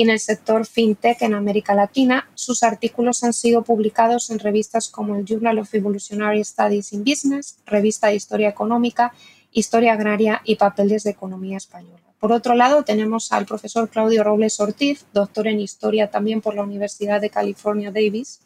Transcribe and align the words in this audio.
y 0.00 0.04
en 0.04 0.08
el 0.10 0.18
sector 0.18 0.64
fintech 0.64 1.20
en 1.20 1.34
América 1.34 1.74
Latina. 1.74 2.26
Sus 2.34 2.62
artículos 2.62 3.22
han 3.22 3.34
sido 3.34 3.62
publicados 3.62 4.30
en 4.30 4.38
revistas 4.38 4.88
como 4.88 5.14
el 5.14 5.26
Journal 5.26 5.58
of 5.58 5.74
Evolutionary 5.74 6.42
Studies 6.42 6.94
in 6.94 7.04
Business, 7.04 7.58
Revista 7.66 8.06
de 8.06 8.14
Historia 8.14 8.48
Económica, 8.48 9.12
Historia 9.52 9.92
Agraria 9.92 10.40
y 10.44 10.56
Papeles 10.56 11.04
de 11.04 11.10
Economía 11.10 11.58
Española. 11.58 12.00
Por 12.18 12.32
otro 12.32 12.54
lado, 12.54 12.82
tenemos 12.82 13.30
al 13.32 13.44
profesor 13.44 13.90
Claudio 13.90 14.24
Robles 14.24 14.58
Ortiz, 14.58 15.04
doctor 15.12 15.48
en 15.48 15.60
Historia 15.60 16.10
también 16.10 16.40
por 16.40 16.54
la 16.54 16.62
Universidad 16.62 17.20
de 17.20 17.28
California 17.28 17.90
Davis, 17.90 18.40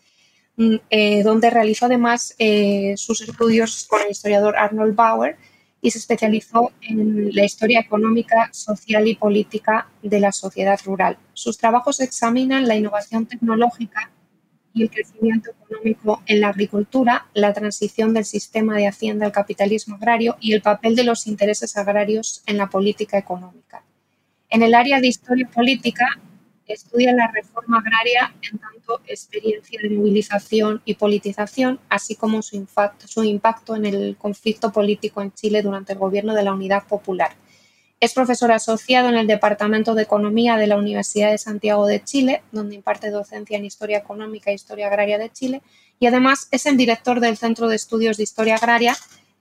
Mm, 0.56 0.76
eh, 0.88 1.22
donde 1.24 1.50
realizó 1.50 1.86
además 1.86 2.36
eh, 2.38 2.94
sus 2.96 3.20
estudios 3.22 3.86
con 3.88 4.00
el 4.02 4.12
historiador 4.12 4.56
Arnold 4.56 4.94
Bauer 4.94 5.36
y 5.84 5.90
se 5.90 5.98
especializó 5.98 6.72
en 6.80 7.28
la 7.34 7.44
historia 7.44 7.80
económica, 7.80 8.48
social 8.52 9.06
y 9.06 9.16
política 9.16 9.86
de 10.02 10.18
la 10.18 10.32
sociedad 10.32 10.80
rural. 10.82 11.18
Sus 11.34 11.58
trabajos 11.58 12.00
examinan 12.00 12.66
la 12.66 12.74
innovación 12.74 13.26
tecnológica 13.26 14.10
y 14.72 14.84
el 14.84 14.90
crecimiento 14.90 15.50
económico 15.50 16.22
en 16.24 16.40
la 16.40 16.48
agricultura, 16.48 17.26
la 17.34 17.52
transición 17.52 18.14
del 18.14 18.24
sistema 18.24 18.78
de 18.78 18.86
hacienda 18.86 19.26
al 19.26 19.32
capitalismo 19.32 19.96
agrario 19.96 20.38
y 20.40 20.54
el 20.54 20.62
papel 20.62 20.96
de 20.96 21.04
los 21.04 21.26
intereses 21.26 21.76
agrarios 21.76 22.42
en 22.46 22.56
la 22.56 22.70
política 22.70 23.18
económica. 23.18 23.84
En 24.48 24.62
el 24.62 24.74
área 24.74 25.02
de 25.02 25.08
historia 25.08 25.50
política 25.50 26.18
estudia 26.72 27.12
la 27.12 27.30
reforma 27.32 27.78
agraria 27.78 28.34
en 28.50 28.58
tanto 28.58 29.00
experiencia 29.06 29.78
de 29.82 29.90
movilización 29.90 30.80
y 30.84 30.94
politización, 30.94 31.78
así 31.88 32.16
como 32.16 32.42
su 32.42 32.56
impacto, 33.24 33.76
en 33.76 33.86
el 33.86 34.16
conflicto 34.16 34.72
político 34.72 35.20
en 35.20 35.32
Chile 35.32 35.62
durante 35.62 35.92
el 35.92 35.98
gobierno 35.98 36.34
de 36.34 36.42
la 36.42 36.52
Unidad 36.52 36.86
Popular. 36.86 37.32
Es 38.00 38.12
profesor 38.12 38.52
asociado 38.52 39.08
en 39.08 39.16
el 39.16 39.26
Departamento 39.26 39.94
de 39.94 40.02
Economía 40.02 40.56
de 40.56 40.66
la 40.66 40.76
Universidad 40.76 41.30
de 41.30 41.38
Santiago 41.38 41.86
de 41.86 42.02
Chile, 42.02 42.42
donde 42.52 42.74
imparte 42.74 43.10
docencia 43.10 43.56
en 43.56 43.64
Historia 43.64 43.98
Económica 43.98 44.50
e 44.50 44.54
Historia 44.54 44.88
Agraria 44.88 45.18
de 45.18 45.30
Chile, 45.30 45.62
y 46.00 46.06
además 46.06 46.48
es 46.50 46.66
el 46.66 46.76
director 46.76 47.20
del 47.20 47.36
Centro 47.36 47.68
de 47.68 47.76
Estudios 47.76 48.16
de 48.16 48.24
Historia 48.24 48.56
Agraria 48.56 48.96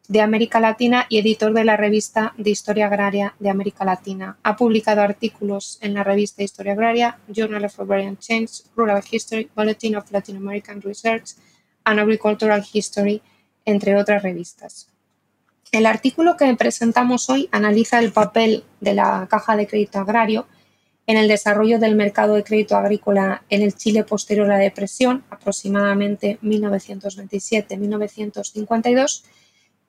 de 0.08 0.22
América 0.22 0.60
Latina 0.60 1.06
y 1.10 1.20
editor 1.20 1.54
de 1.54 1.64
la 1.64 1.78
revista 1.78 2.34
de 2.38 2.50
Historia 2.50 2.88
Agraria 2.88 3.36
de 3.40 3.50
América 3.50 3.86
Latina. 3.86 4.38
Ha 4.44 4.56
publicado 4.56 5.02
artículos 5.02 5.78
en 5.82 5.94
la 5.94 6.04
revista 6.04 6.44
Historia 6.44 6.74
Agraria, 6.74 7.20
Journal 7.28 7.66
of 7.66 7.80
Agrarian 7.80 8.18
Change, 8.18 8.64
Rural 8.76 9.04
History, 9.10 9.50
Bulletin 9.56 9.96
of 9.96 10.12
Latin 10.12 10.38
American 10.38 10.82
Research 10.82 11.32
and 11.86 12.00
Agricultural 12.00 12.64
History, 12.72 13.22
entre 13.66 13.96
otras 13.96 14.22
revistas. 14.22 14.90
El 15.72 15.86
artículo 15.86 16.38
que 16.38 16.54
presentamos 16.56 17.30
hoy 17.30 17.50
analiza 17.52 18.00
el 18.00 18.12
papel 18.12 18.64
de 18.80 18.94
la 18.94 19.28
Caja 19.30 19.56
de 19.56 19.68
Crédito 19.68 20.00
Agrario 20.00 20.46
en 21.08 21.18
el 21.18 21.28
desarrollo 21.28 21.80
del 21.80 21.96
mercado 21.96 22.36
de 22.36 22.44
crédito 22.44 22.78
agrícola 22.78 23.44
en 23.50 23.62
el 23.62 23.76
Chile 23.76 24.04
posterior 24.04 24.46
a 24.46 24.58
la 24.58 24.64
depresión, 24.64 25.24
aproximadamente 25.30 26.40
1927-1952, 26.42 29.24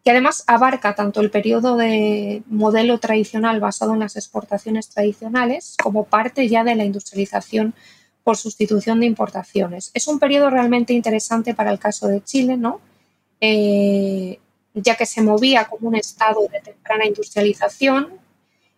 que 0.04 0.10
además 0.10 0.44
abarca 0.47 0.94
tanto 0.94 1.22
el 1.22 1.31
periodo 1.31 1.76
de 1.76 2.42
modelo 2.47 2.98
tradicional 2.98 3.59
basado 3.59 3.94
en 3.94 4.00
las 4.00 4.16
exportaciones 4.16 4.91
tradicionales 4.91 5.76
como 5.82 6.04
parte 6.04 6.47
ya 6.47 6.62
de 6.62 6.75
la 6.75 6.84
industrialización 6.84 7.75
por 8.22 8.37
sustitución 8.37 9.00
de 9.00 9.06
importaciones. 9.06 9.91
Es 9.94 10.06
un 10.06 10.19
periodo 10.19 10.50
realmente 10.50 10.93
interesante 10.93 11.54
para 11.54 11.70
el 11.70 11.78
caso 11.78 12.06
de 12.09 12.22
Chile, 12.22 12.59
¿no? 12.59 12.81
Eh, 13.41 14.38
ya 14.75 14.94
que 14.97 15.06
se 15.06 15.22
movía 15.22 15.66
como 15.66 15.88
un 15.88 15.97
estado 15.97 16.41
de 16.53 16.60
temprana 16.60 17.06
industrialización, 17.06 18.09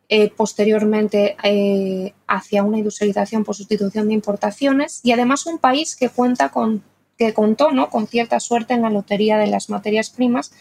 eh, 0.08 0.30
posteriormente 0.30 1.36
eh, 1.42 2.12
hacia 2.28 2.62
una 2.62 2.78
industrialización 2.78 3.42
por 3.42 3.56
sustitución 3.56 4.06
de 4.06 4.14
importaciones 4.14 5.00
y 5.02 5.10
además 5.10 5.46
un 5.46 5.58
país 5.58 5.96
que 5.96 6.08
cuenta 6.08 6.50
con 6.50 6.84
que 7.18 7.32
contó 7.34 7.72
¿no? 7.72 7.88
con 7.90 8.06
cierta 8.06 8.38
suerte 8.38 8.74
en 8.74 8.82
la 8.82 8.90
lotería 8.90 9.38
de 9.38 9.46
las 9.46 9.70
materias 9.70 10.10
primas 10.10 10.52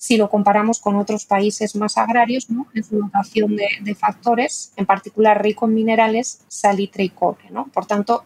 si 0.00 0.16
lo 0.16 0.30
comparamos 0.30 0.80
con 0.80 0.96
otros 0.96 1.26
países 1.26 1.76
más 1.76 1.98
agrarios, 1.98 2.48
¿no? 2.48 2.66
en 2.74 2.82
su 2.82 2.98
dotación 2.98 3.54
de, 3.54 3.94
factores, 3.94 4.72
en 4.76 4.86
particular 4.86 5.42
rico 5.42 5.66
en 5.66 5.74
minerales, 5.74 6.40
salitre 6.48 7.04
y 7.04 7.10
cobre. 7.10 7.50
¿no? 7.50 7.66
Por 7.66 7.84
tanto, 7.84 8.24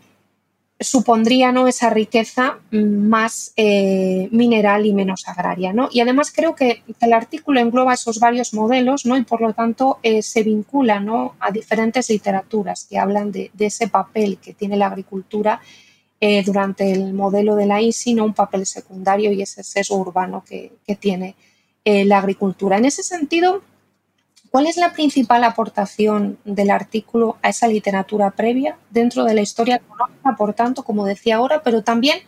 supondría 0.78 1.50
¿no? 1.50 1.66
esa 1.66 1.90
riqueza 1.90 2.60
más 2.70 3.52
eh, 3.56 4.28
mineral 4.30 4.86
y 4.86 4.92
menos 4.92 5.26
agraria. 5.26 5.72
¿no? 5.72 5.88
Y 5.90 5.98
además 5.98 6.32
creo 6.32 6.54
que 6.54 6.84
el 7.00 7.12
artículo 7.12 7.58
engloba 7.58 7.94
esos 7.94 8.20
varios 8.20 8.54
modelos 8.54 9.04
¿no? 9.04 9.16
y 9.16 9.24
por 9.24 9.40
lo 9.40 9.52
tanto 9.52 9.98
eh, 10.04 10.22
se 10.22 10.44
vincula 10.44 11.00
¿no? 11.00 11.34
a 11.40 11.50
diferentes 11.50 12.08
literaturas 12.08 12.86
que 12.88 12.98
hablan 12.98 13.32
de, 13.32 13.50
ese 13.58 13.88
papel 13.88 14.38
que 14.38 14.54
tiene 14.54 14.76
la 14.76 14.86
agricultura 14.86 15.60
eh, 16.20 16.44
durante 16.44 16.92
el 16.92 17.14
modelo 17.14 17.56
de 17.56 17.66
la 17.66 17.82
ISI, 17.82 18.14
¿no? 18.14 18.26
un 18.26 18.34
papel 18.34 18.64
secundario 18.64 19.32
y 19.32 19.42
ese 19.42 19.64
sesgo 19.64 19.96
urbano 19.96 20.44
que, 20.48 20.70
que 20.86 20.94
tiene 20.94 21.34
eh, 21.84 22.04
la 22.04 22.18
agricultura. 22.18 22.78
En 22.78 22.84
ese 22.84 23.02
sentido, 23.02 23.62
¿cuál 24.50 24.66
es 24.66 24.76
la 24.76 24.92
principal 24.92 25.44
aportación 25.44 26.38
del 26.44 26.70
artículo 26.70 27.36
a 27.42 27.50
esa 27.50 27.68
literatura 27.68 28.30
previa 28.30 28.78
dentro 28.90 29.24
de 29.24 29.34
la 29.34 29.42
historia 29.42 29.76
económica, 29.76 30.36
por 30.36 30.54
tanto, 30.54 30.82
como 30.82 31.04
decía 31.04 31.36
ahora, 31.36 31.62
pero 31.62 31.82
también 31.82 32.18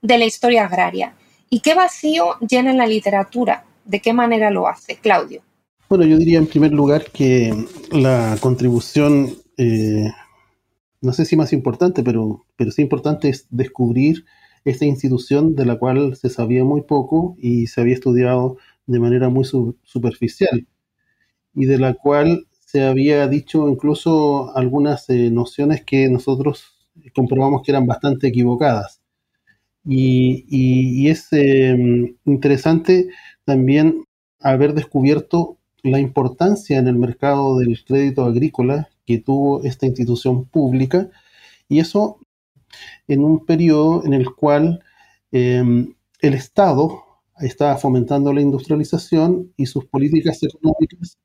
de 0.00 0.18
la 0.18 0.24
historia 0.24 0.64
agraria? 0.64 1.14
¿Y 1.50 1.60
qué 1.60 1.74
vacío 1.74 2.38
llena 2.40 2.70
en 2.70 2.78
la 2.78 2.86
literatura? 2.86 3.64
¿De 3.84 4.00
qué 4.00 4.12
manera 4.14 4.50
lo 4.50 4.66
hace? 4.66 4.96
Claudio. 4.96 5.42
Bueno, 5.90 6.06
yo 6.06 6.16
diría 6.16 6.38
en 6.38 6.46
primer 6.46 6.72
lugar 6.72 7.10
que 7.12 7.52
la 7.90 8.38
contribución, 8.40 9.34
eh, 9.58 10.10
no 11.02 11.12
sé 11.12 11.26
si 11.26 11.36
más 11.36 11.52
importante, 11.52 12.02
pero, 12.02 12.46
pero 12.56 12.70
sí 12.70 12.80
importante 12.80 13.28
es 13.28 13.46
descubrir 13.50 14.24
esta 14.64 14.86
institución 14.86 15.54
de 15.54 15.66
la 15.66 15.76
cual 15.76 16.16
se 16.16 16.30
sabía 16.30 16.64
muy 16.64 16.80
poco 16.80 17.36
y 17.38 17.66
se 17.66 17.82
había 17.82 17.94
estudiado 17.94 18.56
de 18.92 19.00
manera 19.00 19.28
muy 19.28 19.44
superficial 19.44 20.66
y 21.54 21.66
de 21.66 21.78
la 21.78 21.94
cual 21.94 22.46
se 22.60 22.82
había 22.82 23.28
dicho 23.28 23.68
incluso 23.68 24.56
algunas 24.56 25.08
eh, 25.10 25.30
nociones 25.30 25.84
que 25.84 26.08
nosotros 26.08 26.72
comprobamos 27.14 27.62
que 27.62 27.72
eran 27.72 27.86
bastante 27.86 28.28
equivocadas. 28.28 29.02
Y, 29.84 31.08
es 31.08 31.28
em, 31.32 32.16
interesante 32.24 33.08
también 33.44 34.04
haber 34.40 34.74
descubierto 34.74 35.58
la 35.82 35.98
importancia 35.98 36.78
en 36.78 36.86
el 36.88 36.96
mercado 36.96 37.58
del 37.58 37.82
crédito 37.84 38.24
agrícola 38.24 38.88
que 39.04 39.18
tuvo 39.18 39.62
esta 39.64 39.86
institución 39.86 40.44
pública 40.46 41.10
y 41.68 41.80
eso 41.80 42.18
en 43.08 43.24
un 43.24 43.44
periodo 43.44 44.04
en 44.06 44.14
el 44.14 44.32
cual 44.34 44.82
em, 45.32 45.94
el 46.20 46.34
Estado 46.34 47.11
estaba 47.42 47.76
fomentando 47.76 48.32
la 48.32 48.40
industrialización 48.40 49.52
y 49.56 49.66
sus 49.66 49.84
políticas 49.86 50.42
económicas 50.42 51.18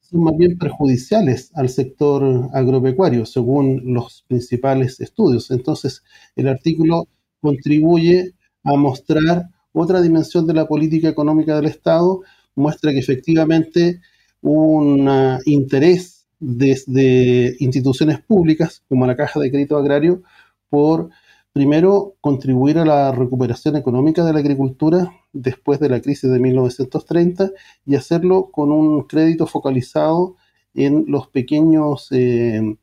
son 0.00 0.24
más 0.24 0.36
bien 0.36 0.58
perjudiciales 0.58 1.50
al 1.54 1.68
sector 1.68 2.50
agropecuario, 2.52 3.24
según 3.26 3.94
los 3.94 4.24
principales 4.26 5.00
estudios. 5.00 5.50
Entonces, 5.50 6.02
el 6.34 6.48
artículo 6.48 7.06
contribuye 7.40 8.34
a 8.64 8.76
mostrar 8.76 9.50
otra 9.72 10.02
dimensión 10.02 10.46
de 10.46 10.54
la 10.54 10.66
política 10.66 11.08
económica 11.08 11.54
del 11.56 11.66
Estado, 11.66 12.22
muestra 12.56 12.90
que 12.90 12.98
efectivamente 12.98 14.00
un 14.42 15.08
interés 15.44 16.26
desde 16.40 17.56
instituciones 17.60 18.20
públicas, 18.20 18.82
como 18.88 19.06
la 19.06 19.16
Caja 19.16 19.38
de 19.38 19.50
Crédito 19.50 19.76
Agrario, 19.76 20.22
por 20.68 21.10
primero 21.52 22.16
contribuir 22.20 22.78
a 22.78 22.84
la 22.84 23.12
recuperación 23.12 23.76
económica 23.76 24.24
de 24.24 24.32
la 24.32 24.38
agricultura 24.40 25.12
después 25.32 25.80
de 25.80 25.88
la 25.88 26.00
crisis 26.00 26.30
de 26.30 26.38
1930 26.38 27.50
y 27.86 27.96
hacerlo 27.96 28.50
con 28.50 28.72
un 28.72 29.02
crédito 29.04 29.46
focalizado 29.46 30.36
en 30.74 31.04
los 31.08 31.28
pequeños 31.28 32.08
eh, 32.12 32.76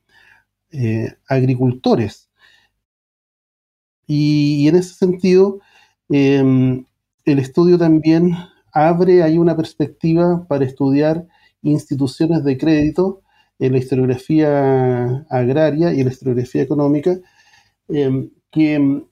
eh, 0.72 1.14
agricultores. 1.28 2.30
Y, 4.08 4.68
en 4.68 4.76
ese 4.76 4.94
sentido, 4.94 5.60
em, 6.10 6.86
el 7.26 7.40
estudio 7.40 7.78
también 7.78 8.34
abre 8.74 9.24
ahí 9.24 9.38
una 9.38 9.56
perspectiva 9.56 10.46
para 10.48 10.66
estudiar 10.66 11.28
instituciones 11.62 12.44
de 12.44 12.58
crédito 12.58 13.22
en 13.60 13.74
la 13.74 13.80
historiografía 13.80 15.26
agraria 15.30 15.94
y 15.94 16.00
en 16.00 16.06
la 16.06 16.12
historiografía 16.14 16.62
económica, 16.62 17.18
em, 17.90 18.30
que 18.58 18.74
em, 18.74 19.04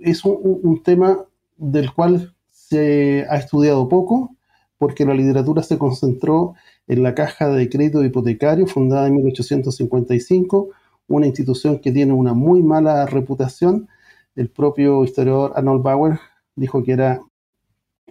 es 0.00 0.24
un, 0.24 0.80
tema 0.84 1.24
del 1.56 1.92
cual 1.92 2.34
se 2.50 3.26
ha 3.28 3.36
estudiado 3.36 3.88
poco, 3.88 4.36
porque 4.78 5.04
la 5.04 5.14
literatura 5.14 5.62
se 5.62 5.76
concentró 5.76 6.54
en 6.86 7.02
la 7.02 7.14
Caja 7.14 7.48
de 7.48 7.68
Crédito 7.68 8.04
Hipotecario, 8.04 8.66
fundada 8.68 9.08
en 9.08 9.16
1855, 9.16 10.68
una 11.08 11.26
institución 11.26 11.80
que 11.80 11.90
tiene 11.90 12.12
una 12.12 12.32
muy 12.32 12.62
mala 12.62 13.06
reputación. 13.06 13.88
El 14.36 14.50
propio 14.50 15.02
historiador 15.02 15.52
Arnold 15.56 15.82
Bauer 15.82 16.18
dijo 16.54 16.84
que 16.84 16.92
era 16.92 17.22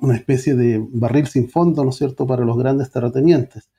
una 0.01 0.15
especie 0.15 0.55
de 0.55 0.85
barril 0.91 1.27
sin 1.27 1.49
fondo, 1.49 1.83
¿no 1.85 1.91
es 1.91 1.95
cierto?, 1.95 2.27
para 2.27 2.43
los 2.43 2.57
grandes 2.57 2.91
terratenientes. 2.91 3.69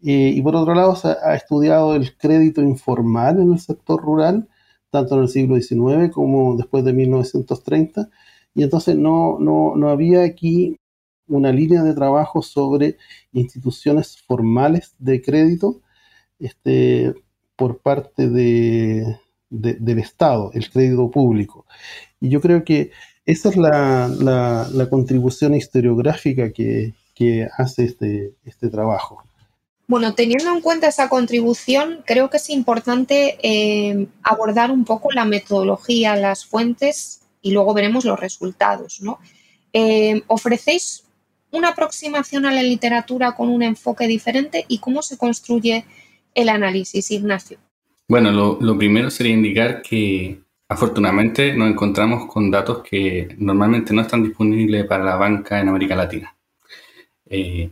y 0.00 0.40
por 0.42 0.54
otro 0.56 0.74
lado, 0.74 0.94
se 0.96 1.08
ha 1.08 1.34
estudiado 1.34 1.94
el 1.94 2.16
crédito 2.16 2.60
informal 2.60 3.40
en 3.40 3.52
el 3.52 3.58
sector 3.60 4.00
rural, 4.02 4.48
tanto 4.92 5.16
en 5.16 5.22
el 5.22 5.28
siglo 5.30 5.56
XIX 5.56 6.12
como 6.12 6.54
después 6.54 6.84
de 6.84 6.92
1930, 6.92 8.10
y 8.54 8.62
entonces 8.62 8.94
no, 8.94 9.38
no, 9.40 9.88
había 9.88 10.22
aquí 10.22 10.76
una 11.26 11.50
línea 11.50 11.82
de 11.82 11.94
trabajo 11.94 12.42
sobre 12.42 12.98
instituciones 13.32 14.18
formales 14.26 14.94
de 14.98 15.22
crédito 15.22 15.80
este, 16.38 17.14
por 17.56 17.78
parte 17.78 18.28
de, 18.28 19.16
del 19.48 19.98
Estado, 19.98 20.50
el 20.52 20.68
crédito 20.70 21.10
público. 21.10 21.64
Y 22.20 22.28
yo 22.28 22.42
creo 22.42 22.62
que 22.62 22.90
esa 23.24 23.48
es 23.48 23.56
la, 23.56 24.86
contribución 24.90 25.54
historiográfica 25.54 26.52
que, 26.52 26.92
hace 27.56 27.84
este, 27.84 28.34
este 28.44 28.68
trabajo. 28.68 29.22
Bueno, 29.92 30.14
teniendo 30.14 30.50
en 30.50 30.62
cuenta 30.62 30.88
esa 30.88 31.10
contribución, 31.10 32.02
creo 32.06 32.30
que 32.30 32.38
es 32.38 32.48
importante 32.48 33.36
eh, 33.42 34.06
abordar 34.22 34.70
un 34.70 34.86
poco 34.86 35.12
la 35.12 35.26
metodología, 35.26 36.16
las 36.16 36.46
fuentes 36.46 37.20
y 37.42 37.50
luego 37.50 37.74
veremos 37.74 38.06
los 38.06 38.18
resultados. 38.18 39.02
¿no? 39.02 39.18
Eh, 39.74 40.22
¿Ofrecéis 40.28 41.04
una 41.50 41.68
aproximación 41.68 42.46
a 42.46 42.52
la 42.54 42.62
literatura 42.62 43.32
con 43.32 43.50
un 43.50 43.62
enfoque 43.62 44.06
diferente 44.06 44.64
y 44.66 44.78
cómo 44.78 45.02
se 45.02 45.18
construye 45.18 45.84
el 46.34 46.48
análisis, 46.48 47.10
Ignacio? 47.10 47.58
Bueno, 48.08 48.32
lo 48.32 48.78
primero 48.78 49.10
sería 49.10 49.34
indicar 49.34 49.82
que 49.82 50.40
Afortunadamente 50.72 51.52
nos 51.54 51.68
encontramos 51.68 52.32
con 52.32 52.50
datos 52.50 52.82
que 52.82 53.34
normalmente 53.36 53.92
no 53.92 54.00
están 54.00 54.22
disponibles 54.22 54.86
para 54.86 55.04
la 55.04 55.16
banca 55.16 55.60
en 55.60 55.68
América 55.68 55.94
Latina. 55.94 56.34
Eh, 57.26 57.70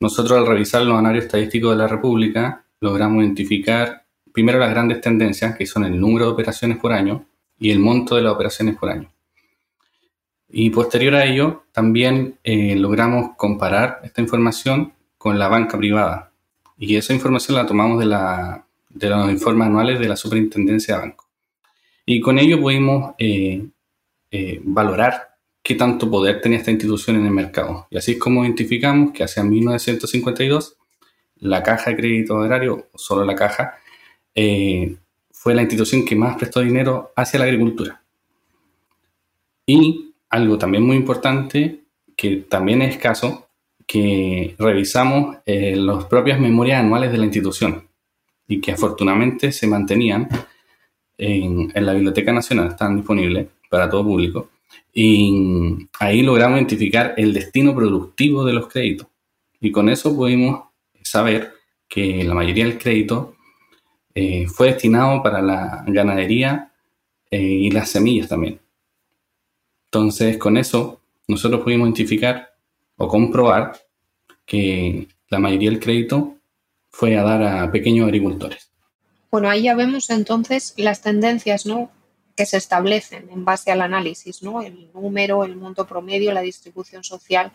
nosotros 0.00 0.38
al 0.38 0.46
revisar 0.46 0.82
los 0.82 0.98
análisis 0.98 1.26
estadísticos 1.26 1.72
de 1.72 1.76
la 1.76 1.88
República 1.88 2.64
logramos 2.80 3.22
identificar 3.22 4.04
primero 4.32 4.58
las 4.58 4.70
grandes 4.70 5.00
tendencias, 5.00 5.56
que 5.56 5.66
son 5.66 5.84
el 5.84 5.98
número 5.98 6.26
de 6.26 6.32
operaciones 6.32 6.78
por 6.78 6.92
año 6.92 7.26
y 7.58 7.70
el 7.70 7.80
monto 7.80 8.14
de 8.14 8.22
las 8.22 8.32
operaciones 8.32 8.76
por 8.76 8.90
año. 8.90 9.10
Y 10.48 10.70
posterior 10.70 11.14
a 11.16 11.24
ello, 11.24 11.64
también 11.72 12.38
eh, 12.44 12.76
logramos 12.76 13.36
comparar 13.36 14.00
esta 14.04 14.22
información 14.22 14.92
con 15.18 15.38
la 15.38 15.48
banca 15.48 15.76
privada. 15.76 16.32
Y 16.78 16.96
esa 16.96 17.12
información 17.12 17.56
la 17.56 17.66
tomamos 17.66 17.98
de, 17.98 18.06
la, 18.06 18.64
de 18.88 19.10
los 19.10 19.30
informes 19.30 19.66
anuales 19.66 19.98
de 19.98 20.08
la 20.08 20.16
Superintendencia 20.16 20.94
de 20.94 21.00
Bancos. 21.00 21.26
Y 22.06 22.20
con 22.20 22.38
ello 22.38 22.60
pudimos 22.60 23.14
eh, 23.18 23.66
eh, 24.30 24.60
valorar 24.64 25.36
qué 25.62 25.74
tanto 25.74 26.10
poder 26.10 26.40
tenía 26.40 26.58
esta 26.58 26.70
institución 26.70 27.16
en 27.16 27.26
el 27.26 27.32
mercado. 27.32 27.86
Y 27.90 27.98
así 27.98 28.12
es 28.12 28.18
como 28.18 28.44
identificamos 28.44 29.12
que 29.12 29.24
hacia 29.24 29.42
1952 29.42 30.76
la 31.40 31.62
caja 31.62 31.90
de 31.90 31.96
crédito 31.96 32.38
agrario, 32.38 32.86
o 32.92 32.98
solo 32.98 33.24
la 33.24 33.34
caja, 33.34 33.74
eh, 34.34 34.96
fue 35.30 35.54
la 35.54 35.62
institución 35.62 36.04
que 36.04 36.16
más 36.16 36.36
prestó 36.36 36.60
dinero 36.60 37.12
hacia 37.14 37.38
la 37.38 37.44
agricultura. 37.44 38.02
Y 39.66 40.14
algo 40.30 40.58
también 40.58 40.82
muy 40.82 40.96
importante, 40.96 41.84
que 42.16 42.36
también 42.48 42.82
es 42.82 42.94
escaso, 42.96 43.48
que 43.86 44.54
revisamos 44.58 45.38
las 45.46 46.04
propias 46.04 46.38
memorias 46.38 46.80
anuales 46.80 47.10
de 47.10 47.18
la 47.18 47.24
institución 47.24 47.88
y 48.46 48.60
que 48.60 48.72
afortunadamente 48.72 49.52
se 49.52 49.66
mantenían 49.66 50.28
en, 51.16 51.72
la 51.74 51.92
Biblioteca 51.92 52.32
Nacional, 52.32 52.68
están 52.68 52.96
disponibles 52.96 53.48
para 53.68 53.88
todo 53.88 54.04
público. 54.04 54.50
Y 54.92 55.88
ahí 56.00 56.22
logramos 56.22 56.58
identificar 56.58 57.14
el 57.16 57.32
destino 57.32 57.74
productivo 57.74 58.44
de 58.44 58.52
los 58.52 58.68
créditos. 58.68 59.06
Y 59.60 59.70
con 59.70 59.88
eso 59.88 60.14
pudimos 60.14 60.64
saber 61.02 61.52
que 61.88 62.24
la 62.24 62.34
mayoría 62.34 62.64
del 62.64 62.78
crédito 62.78 63.34
eh, 64.14 64.46
fue 64.48 64.68
destinado 64.68 65.22
para 65.22 65.40
la 65.40 65.84
ganadería 65.86 66.72
eh, 67.30 67.40
y 67.40 67.70
las 67.70 67.90
semillas 67.90 68.28
también. 68.28 68.60
Entonces, 69.86 70.36
con 70.36 70.56
eso, 70.56 71.00
nosotros 71.26 71.62
pudimos 71.62 71.86
identificar 71.86 72.54
o 72.96 73.08
comprobar 73.08 73.78
que 74.44 75.08
la 75.28 75.38
mayoría 75.38 75.70
del 75.70 75.80
crédito 75.80 76.36
fue 76.90 77.16
a 77.16 77.22
dar 77.22 77.42
a 77.42 77.70
pequeños 77.70 78.06
agricultores. 78.06 78.70
Bueno, 79.30 79.48
ahí 79.48 79.62
ya 79.62 79.74
vemos 79.74 80.10
entonces 80.10 80.74
las 80.76 81.02
tendencias 81.02 81.66
¿no? 81.66 81.90
Que 82.38 82.46
se 82.46 82.56
establecen 82.56 83.28
en 83.32 83.44
base 83.44 83.72
al 83.72 83.80
análisis, 83.80 84.44
¿no? 84.44 84.62
el 84.62 84.92
número, 84.94 85.42
el 85.42 85.56
monto 85.56 85.88
promedio, 85.88 86.30
la 86.30 86.40
distribución 86.40 87.02
social, 87.02 87.50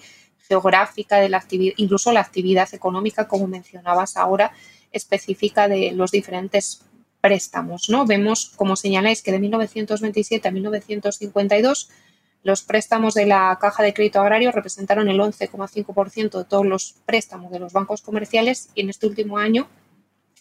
geográfica 0.46 1.20
de 1.20 1.30
la 1.30 1.38
actividad, 1.38 1.74
incluso 1.78 2.12
la 2.12 2.20
actividad 2.20 2.68
económica, 2.74 3.26
como 3.26 3.48
mencionabas 3.48 4.18
ahora, 4.18 4.52
específica 4.92 5.70
de 5.70 5.94
los 5.94 6.12
diferentes 6.12 6.82
préstamos. 7.22 7.88
¿no? 7.88 8.06
Vemos, 8.06 8.52
como 8.58 8.76
señaláis, 8.76 9.22
que 9.22 9.32
de 9.32 9.40
1927 9.40 10.50
a 10.50 10.52
1952 10.52 11.90
los 12.44 12.62
préstamos 12.64 13.14
de 13.14 13.26
la 13.26 13.58
Caja 13.62 13.84
de 13.84 13.94
Crédito 13.94 14.20
Agrario 14.20 14.52
representaron 14.52 15.08
el 15.08 15.18
11,5% 15.18 16.40
de 16.40 16.44
todos 16.44 16.66
los 16.66 16.96
préstamos 17.06 17.54
de 17.54 17.60
los 17.60 17.72
bancos 17.72 18.02
comerciales 18.02 18.68
y 18.76 18.82
en 18.82 18.90
este 18.90 19.08
último 19.08 19.38
año 19.38 19.70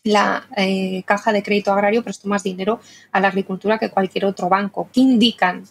la 0.04 0.48
eh, 0.56 1.02
caja 1.04 1.32
de 1.32 1.42
crédito 1.42 1.72
agrario 1.72 2.02
prestó 2.02 2.28
más 2.28 2.42
dinero 2.42 2.80
a 3.12 3.20
la 3.20 3.28
agricultura 3.28 3.78
que 3.78 3.90
cualquier 3.90 4.24
otro 4.24 4.48
banco. 4.48 4.88
¿Qué 4.92 5.00
indican 5.00 5.62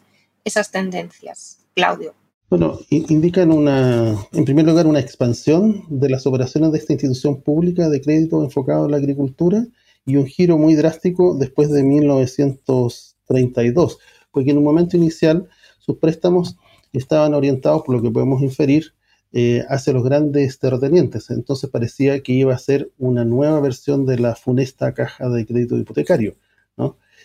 esas 0.44 0.72
tendencias, 0.72 1.60
Claudio? 1.76 2.14
Bueno, 2.50 2.80
indican 2.90 3.52
una, 3.52 4.16
en 4.34 4.44
primer 4.44 4.66
lugar, 4.66 4.86
una 4.86 5.00
expansión 5.00 5.86
de 5.88 6.10
las 6.10 6.28
operaciones 6.28 6.74
de 6.74 6.80
esta 6.80 6.92
institución 6.94 7.42
pública 7.42 7.88
de 7.88 8.02
crédito 8.02 8.44
enfocado 8.44 8.84
en 8.86 8.92
la 8.92 8.98
agricultura 8.98 9.66
y 10.06 10.18
un 10.18 10.26
giro 10.26 10.58
muy 10.58 10.76
drástico 10.76 11.38
después 11.38 11.72
de 11.72 11.84
1932, 11.84 14.00
porque 14.32 14.52
en 14.52 14.58
un 14.58 14.66
momento 14.66 14.98
inicial 14.98 15.48
sus 15.80 15.98
préstamos 15.98 16.58
estaban 16.92 17.34
orientados, 17.34 17.84
por 17.84 17.96
lo 17.96 18.02
que 18.02 18.12
podemos 18.12 18.42
inferir, 18.42 18.94
eh, 19.34 19.64
hacia 19.70 19.94
los 19.94 20.04
grandes 20.04 20.60
terratenientes. 20.60 21.30
Entonces 21.30 21.70
parecía 21.70 22.22
que 22.22 22.34
iba 22.34 22.54
a 22.54 22.58
ser 22.58 22.92
una 22.98 23.26
nueva 23.26 23.60
versión 23.60 24.06
de 24.06 24.20
la 24.20 24.36
funesta 24.36 24.94
caja 24.94 25.30
de 25.30 25.46
crédito 25.46 25.78
hipotecario. 25.78 26.36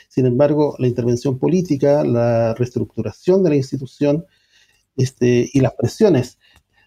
Sin 0.08 0.26
embargo, 0.26 0.76
la 0.78 0.86
intervención 0.86 1.38
política, 1.38 2.04
la 2.04 2.54
reestructuración 2.54 3.42
de 3.42 3.50
la 3.50 3.56
institución 3.56 4.24
este, 4.96 5.50
y 5.52 5.60
las 5.60 5.74
presiones 5.74 6.38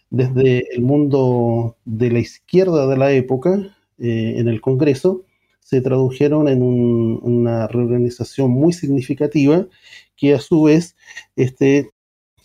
desde 0.09 0.73
el 0.73 0.81
mundo 0.81 1.77
de 1.85 2.11
la 2.11 2.19
izquierda 2.19 2.87
de 2.87 2.97
la 2.97 3.11
época 3.11 3.75
eh, 3.97 4.35
en 4.37 4.47
el 4.47 4.61
Congreso 4.61 5.23
se 5.59 5.81
tradujeron 5.81 6.47
en 6.47 6.63
una 6.63 7.67
reorganización 7.67 8.49
muy 8.49 8.73
significativa 8.73 9.67
que 10.15 10.33
a 10.33 10.39
su 10.39 10.63
vez 10.63 10.95
este, 11.35 11.91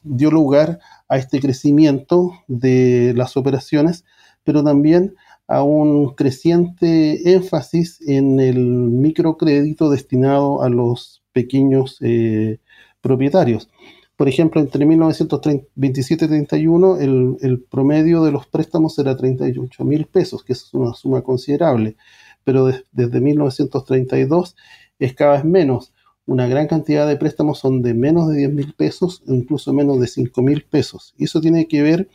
dio 0.02 0.31
lugar 0.31 0.78
a 1.14 1.18
este 1.18 1.38
crecimiento 1.38 2.33
de 2.49 3.14
las 3.16 3.37
operaciones, 3.37 4.04
pero 4.42 4.64
también 4.64 5.14
a 5.47 5.62
un 5.62 6.14
creciente 6.16 7.35
énfasis 7.35 8.00
en 8.00 8.40
el 8.40 8.59
microcrédito 8.59 9.90
destinado 9.90 10.62
a 10.62 10.68
los 10.68 11.23
pequeños 11.33 11.99
eh, 12.00 12.59
propietarios. 13.00 13.71
Por 14.16 14.28
ejemplo, 14.28 14.61
entre 14.61 14.87
1927 14.87 16.25
y 16.25 16.28
31 16.28 16.99
el, 16.99 17.37
el, 17.42 17.61
promedio 17.62 18.25
de 18.25 18.33
los 18.33 18.47
préstamos 18.49 18.99
era 18.99 19.16
38 19.16 19.85
mil 19.85 20.06
pesos, 20.06 20.42
que 20.42 20.54
es 20.54 20.75
una 20.75 20.94
suma 20.94 21.23
considerable, 21.23 21.97
pero 22.42 22.73
desde 22.90 23.21
1932 23.21 24.56
es 24.99 25.14
cada 25.14 25.35
vez 25.35 25.44
menos. 25.44 25.92
Una 26.26 26.47
gran 26.47 26.66
cantidad 26.66 27.07
de 27.07 27.16
préstamos 27.16 27.59
son 27.59 27.83
de 27.83 27.93
menos 27.95 28.28
de 28.28 28.38
10 28.38 28.52
mil 28.52 28.73
pesos 28.75 29.23
o 29.26 29.35
incluso 29.35 29.73
menos 29.73 30.00
de 30.00 30.07
5 30.07 30.43
mil 30.43 30.64
pesos. 30.64 31.14
Y 31.19 31.25
eso 31.25 31.40
tiene 31.40 31.69
que 31.69 31.83
ver 31.83 32.09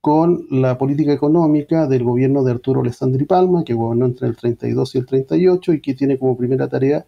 con 0.00 0.46
la 0.50 0.78
política 0.78 1.12
económica 1.12 1.86
del 1.86 2.04
gobierno 2.04 2.42
de 2.42 2.52
Arturo 2.52 2.80
Alessandri 2.80 3.26
Palma, 3.26 3.64
que 3.64 3.74
gobernó 3.74 4.06
entre 4.06 4.28
el 4.28 4.36
32 4.36 4.94
y 4.94 4.98
el 4.98 5.06
38 5.06 5.74
y 5.74 5.80
que 5.80 5.94
tiene 5.94 6.18
como 6.18 6.36
primera 6.38 6.68
tarea 6.68 7.04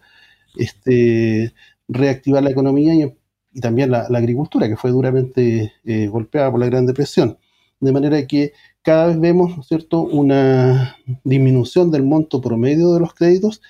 este, 0.55 1.53
reactivar 1.87 2.43
la 2.43 2.51
economía 2.51 2.93
y, 2.93 3.59
también 3.59 3.91
la, 3.91 4.01
agricultura, 4.01 4.67
que 4.67 4.77
fue 4.77 4.91
duramente 4.91 5.73
eh, 5.83 6.07
golpeada 6.07 6.51
por 6.51 6.59
la 6.59 6.67
Gran 6.67 6.85
Depresión. 6.85 7.37
De 7.79 7.91
manera 7.91 8.25
que 8.27 8.53
cada 8.81 9.07
vez 9.07 9.19
vemos, 9.19 9.55
¿no 9.55 9.61
es 9.61 9.67
cierto?, 9.67 10.01
una 10.03 10.97
disminución 11.23 11.91
del 11.91 12.03
monto 12.03 12.41
promedio 12.41 12.93
de 12.93 12.99
los 12.99 13.13
créditos 13.13 13.61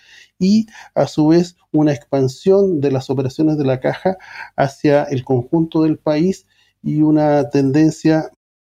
y 0.44 0.68
a 0.96 1.08
su 1.08 1.28
vez 1.30 1.56
una 1.72 1.94
expansión 1.94 2.82
de 2.82 2.92
las 2.92 3.10
operaciones 3.10 3.58
de 3.58 3.66
la 3.66 3.80
caja 3.80 4.18
hacia 4.56 5.04
el 5.06 5.24
conjunto 5.24 5.84
del 5.84 5.98
país 5.98 6.46
y 6.82 7.02
una 7.02 7.50
tendencia 7.50 8.30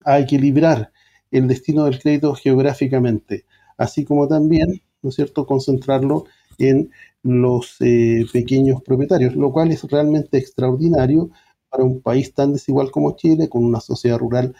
a 0.04 0.18
equilibrar 0.18 0.92
el 1.30 1.46
destino 1.46 1.84
del 1.84 2.00
crédito 2.00 2.34
geográficamente, 2.34 3.44
así 3.76 4.04
como 4.04 4.26
también, 4.28 4.82
¿no 5.02 5.10
es 5.10 5.16
cierto?, 5.16 5.46
concentrarlo 5.46 6.24
en 6.58 6.90
los 7.22 7.76
eh, 7.80 8.24
pequeños 8.32 8.82
propietarios, 8.82 9.34
lo 9.36 9.52
cual 9.52 9.70
es 9.70 9.82
realmente 9.84 10.38
extraordinario 10.38 11.30
para 11.68 11.84
un 11.84 12.00
país 12.00 12.32
tan 12.32 12.52
desigual 12.54 12.90
como 12.90 13.16
Chile, 13.16 13.48
con 13.48 13.64
una 13.64 13.80
sociedad 13.80 14.18
rural 14.18 14.54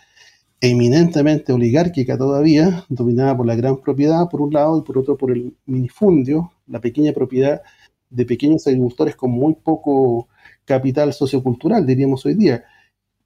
eminentemente 0.60 1.52
oligárquica 1.52 2.18
todavía, 2.18 2.84
dominada 2.88 3.36
por 3.36 3.46
la 3.46 3.54
gran 3.54 3.80
propiedad 3.80 4.28
por 4.28 4.40
un 4.40 4.52
lado 4.52 4.78
y 4.78 4.82
por 4.82 4.98
otro 4.98 5.16
por 5.16 5.30
el 5.30 5.56
minifundio, 5.66 6.52
la 6.68 6.80
pequeña 6.80 7.12
propiedad 7.12 7.62
de 8.10 8.24
pequeños 8.24 8.66
agricultores 8.66 9.16
con 9.16 9.30
muy 9.30 9.54
poco 9.54 10.28
capital 10.64 11.12
sociocultural, 11.12 11.86
diríamos 11.86 12.24
hoy 12.26 12.34
día, 12.34 12.64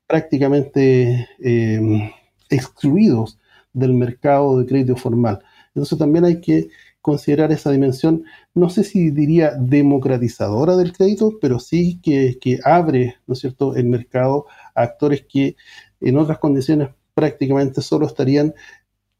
prácticamente 0.07 1.29
eh, 1.43 2.11
excluidos 2.51 3.39
del 3.73 3.95
mercado 3.95 4.59
de 4.59 4.67
crédito 4.67 4.97
formal. 4.97 5.41
Entonces 5.69 5.99
también 5.99 6.25
hay 6.25 6.41
que 6.41 6.69
considerar 7.01 7.51
esa 7.51 7.73
dimensión, 7.73 8.25
no 8.55 8.69
sé 8.71 8.85
si 8.85 9.11
diría 9.11 9.53
democratizadora 9.59 10.77
del 10.77 10.93
crédito, 10.93 11.39
pero 11.41 11.59
sí 11.59 11.99
que, 12.01 12.39
que 12.41 12.61
abre, 12.65 13.17
¿no 13.27 13.35
es 13.35 13.41
cierto?, 13.41 13.75
el 13.75 13.87
mercado 13.87 14.47
a 14.75 14.83
actores 14.83 15.25
que 15.29 15.57
en 16.01 16.17
otras 16.17 16.39
condiciones 16.39 16.91
prácticamente 17.15 17.83
solo 17.83 18.07
estarían, 18.07 18.55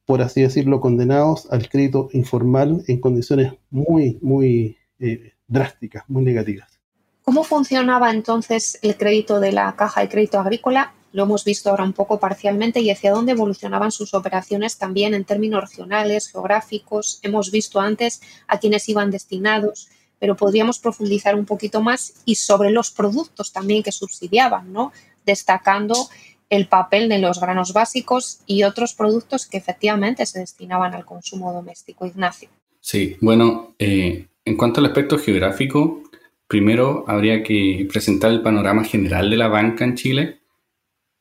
por 0.07 0.23
así 0.23 0.43
decirlo, 0.43 0.81
condenados 0.81 1.47
al 1.51 1.69
crédito 1.69 2.09
informal 2.13 2.83
en 2.89 3.01
condiciones 3.01 3.53
muy, 3.71 4.19
muy 4.21 4.77
eh, 4.99 5.33
drásticas, 5.47 6.05
muy 6.09 6.23
negativas. 6.23 6.81
¿Cómo 7.23 7.45
funcionaba 7.45 8.11
entonces 8.11 8.79
el 8.83 8.97
crédito 8.97 9.39
de 9.39 9.53
la 9.53 9.77
caja 9.77 10.01
de 10.01 10.09
crédito 10.09 10.41
agrícola? 10.41 10.93
Lo 11.13 11.25
hemos 11.25 11.45
visto 11.45 11.71
ahora 11.71 11.85
un 11.85 11.93
poco 11.93 12.19
parcialmente 12.19 12.81
y 12.81 12.91
hacia 12.91 13.13
dónde 13.13 13.33
evolucionaban 13.33 13.93
sus 13.93 14.15
operaciones 14.15 14.79
también 14.79 15.15
en 15.15 15.25
términos 15.25 15.63
regionales, 15.63 16.29
geográficos. 16.29 17.21
Hemos 17.23 17.51
visto 17.51 17.81
antes 17.81 18.23
a 18.49 18.59
quienes 18.59 18.89
iban 18.89 19.11
destinados, 19.11 19.89
pero 20.19 20.37
podríamos 20.37 20.79
profundizar 20.79 21.37
un 21.37 21.45
poquito 21.45 21.81
más 21.83 22.15
y 22.25 22.37
sobre 22.37 22.71
los 22.71 22.91
productos 22.91 23.53
también 23.53 23.83
que 23.83 23.93
subsidiaban, 23.93 24.73
¿no? 24.73 24.93
Destacando 25.25 26.09
el 26.53 26.67
papel 26.67 27.09
de 27.09 27.19
los 27.19 27.41
granos 27.41 27.73
básicos 27.73 28.41
y 28.47 28.65
otros 28.65 28.93
productos 28.93 29.47
que 29.47 29.57
efectivamente 29.57 30.27
se 30.27 30.41
destinaban 30.41 30.93
al 30.95 31.07
consumo 31.07 31.51
doméstico. 31.51 32.05
Ignacio. 32.05 32.51
Sí, 32.79 33.17
bueno, 33.23 33.75
eh, 33.79 34.27
en 34.45 34.57
cuanto 34.59 34.81
al 34.81 34.87
aspecto 34.87 35.19
geográfico, 35.19 36.03
primero 36.47 37.07
habría 37.09 37.43
que 37.43 37.89
presentar 37.91 38.33
el 38.33 38.43
panorama 38.43 38.85
general 38.85 39.31
de 39.31 39.39
la 39.39 39.49
banca 39.49 39.87
en 39.87 39.95
Chile 39.95 40.43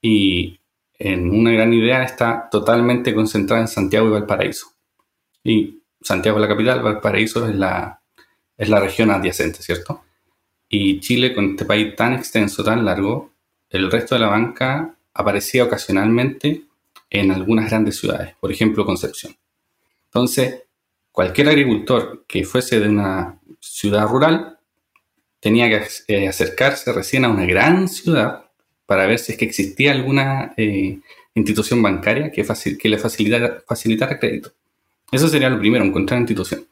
y 0.02 0.60
en 1.00 1.30
una 1.30 1.52
gran 1.52 1.74
idea 1.74 2.04
está 2.04 2.50
totalmente 2.52 3.16
concentrada 3.16 3.62
en 3.62 3.70
Santiago 3.70 4.08
y 4.08 4.12
Valparaíso. 4.12 4.68
Y 5.46 5.80
Santiago 6.02 6.40
es 6.40 6.42
la 6.42 6.50
capital, 6.50 6.84
Valparaíso 6.84 7.48
es 7.48 7.56
la, 7.56 8.02
es 8.58 8.68
la 8.68 8.82
región 8.82 9.10
adyacente, 9.12 9.64
¿cierto? 9.64 10.04
Y 10.68 11.00
Chile, 11.00 11.34
con 11.34 11.52
este 11.52 11.64
país 11.64 11.96
tan 11.96 12.12
extenso, 12.12 12.66
tan 12.66 12.84
largo, 12.84 13.32
el 13.70 13.90
resto 13.90 14.16
de 14.16 14.20
la 14.20 14.28
banca 14.28 14.98
aparecía 15.14 15.64
ocasionalmente 15.64 16.64
en 17.10 17.32
algunas 17.32 17.70
grandes 17.70 17.98
ciudades, 17.98 18.36
por 18.40 18.52
ejemplo 18.52 18.86
Concepción. 18.86 19.36
Entonces, 20.06 20.64
cualquier 21.12 21.50
agricultor 21.50 22.26
que 22.28 22.44
fuese 22.44 22.80
de 22.80 22.90
una 22.90 23.40
ciudad 23.60 24.08
rural 24.08 24.58
tenía 25.40 25.70
que 25.70 25.88
eh, 26.08 26.28
acercarse 26.28 26.94
recién 26.94 27.26
a 27.26 27.30
una 27.30 27.46
gran 27.46 27.88
ciudad 27.88 28.46
para 28.86 29.06
ver 29.06 29.20
si 29.20 29.34
es 29.34 29.38
que 29.38 29.46
existía 29.46 29.92
alguna 29.92 30.54
eh, 30.58 31.00
institución 31.34 31.82
bancaria 31.82 32.32
que, 32.32 32.44
le 32.90 32.98
facilitara, 32.98 33.64
facilitara 33.68 34.20
crédito. 34.20 34.52
Eso 35.12 35.28
sería 35.28 35.50
lo 35.50 35.60
primero, 35.60 35.84
encontrar 35.84 36.18
una 36.18 36.24
institución. 36.24 36.66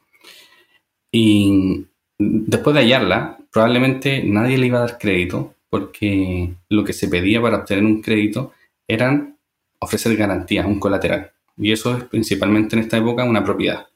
Y 1.12 1.86
después 2.18 2.74
de 2.74 2.82
hallarla, 2.82 3.38
probablemente 3.50 4.22
nadie 4.24 4.58
le 4.58 4.66
iba 4.66 4.78
a 4.78 4.86
dar 4.86 4.98
crédito 4.98 5.54
porque 5.70 6.52
lo 6.68 6.84
que 6.84 6.92
se 6.92 7.08
pedía 7.08 7.40
para 7.40 7.58
obtener 7.58 7.84
un 7.84 8.02
crédito 8.02 8.52
eran 8.86 9.38
ofrecer 9.78 10.16
garantías, 10.16 10.66
un 10.66 10.80
colateral. 10.80 11.32
Y 11.56 11.72
eso 11.72 11.96
es 11.96 12.04
principalmente 12.04 12.76
en 12.76 12.82
esta 12.82 12.98
época 12.98 13.24
una 13.24 13.44
propiedad 13.44 13.86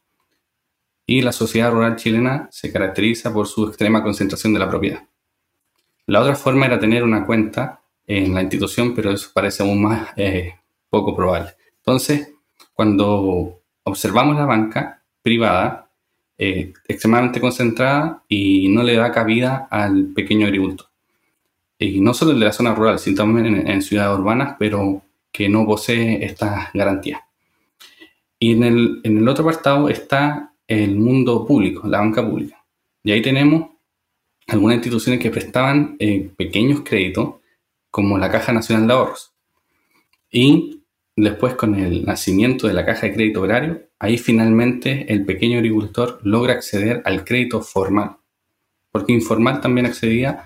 y 1.07 1.23
la 1.23 1.33
sociedad 1.33 1.71
rural 1.71 1.97
chilena 1.97 2.49
se 2.51 2.73
caracteriza 2.73 3.33
por 3.33 3.47
su 3.47 3.69
extrema 3.69 4.03
concentración 4.03 4.53
de 4.55 4.59
la 4.59 4.69
propiedad. 4.69 5.05
La 6.07 6.21
otra 6.21 6.35
forma 6.35 6.67
era 6.67 6.79
tener 6.79 7.03
una 7.03 7.27
cuenta 7.27 7.81
en 8.07 8.35
la 8.35 8.43
institución, 8.43 8.95
pero 8.95 9.11
eso 9.11 9.31
parece 9.33 9.63
aún 9.63 9.83
más 9.83 10.11
eh, 10.17 10.55
poco 10.91 11.15
probable. 11.15 11.51
Entonces, 11.79 12.33
cuando 12.73 13.61
observamos 13.85 14.37
la 14.37 14.47
banca 14.47 15.03
privada, 15.23 15.91
eh, 16.37 16.73
extremadamente 16.89 17.41
concentrada 17.41 18.23
y 18.29 18.69
no 18.69 18.83
le 18.83 18.97
da 18.97 19.13
cabida 19.13 19.69
al 19.71 20.13
pequeño 20.15 20.47
agricultor. 20.47 20.89
Y 21.79 22.01
no 22.01 22.15
solo 22.15 22.33
de 22.33 22.41
la 22.41 22.53
zona 22.53 22.75
rural, 22.75 22.99
sino 22.99 23.17
también 23.17 23.47
en, 23.47 23.69
en 23.69 23.83
ciudades 23.83 24.19
urbanas, 24.19 24.57
pero 24.59 25.03
que 25.33 25.49
no 25.49 25.67
posee 25.67 26.25
estas 26.25 26.73
garantías. 26.73 27.21
Y 28.39 28.53
en 28.53 28.63
el, 28.63 29.01
en 29.03 29.19
el 29.19 29.29
otro 29.29 29.43
apartado 29.43 29.89
está 29.89 30.53
el 30.69 30.97
mundo 30.97 31.47
público, 31.47 31.89
la 31.89 31.99
banca 31.99 32.25
pública. 32.25 32.65
Y 33.03 33.13
ahí 33.13 33.21
tenemos 33.21 33.71
algunas 34.47 34.77
instituciones 34.77 35.21
que 35.21 35.31
prestaban 35.31 35.97
eh, 35.99 36.31
pequeños 36.37 36.83
créditos, 36.85 37.35
como 37.91 38.19
la 38.19 38.31
Caja 38.31 38.53
Nacional 38.53 38.87
de 38.87 38.93
Ahorros. 38.93 39.33
Y 40.31 40.83
después 41.17 41.55
con 41.55 41.75
el 41.75 42.05
nacimiento 42.05 42.67
de 42.67 42.75
la 42.75 42.85
Caja 42.85 43.07
de 43.07 43.15
Crédito 43.15 43.43
Agrario, 43.43 43.83
ahí 43.99 44.19
finalmente 44.19 45.13
el 45.13 45.25
pequeño 45.25 45.59
agricultor 45.59 46.21
logra 46.23 46.55
acceder 46.55 47.03
al 47.05 47.25
crédito 47.25 47.61
formal, 47.63 48.17
porque 48.91 49.13
informal 49.13 49.61
también 49.61 49.87
accedía 49.87 50.45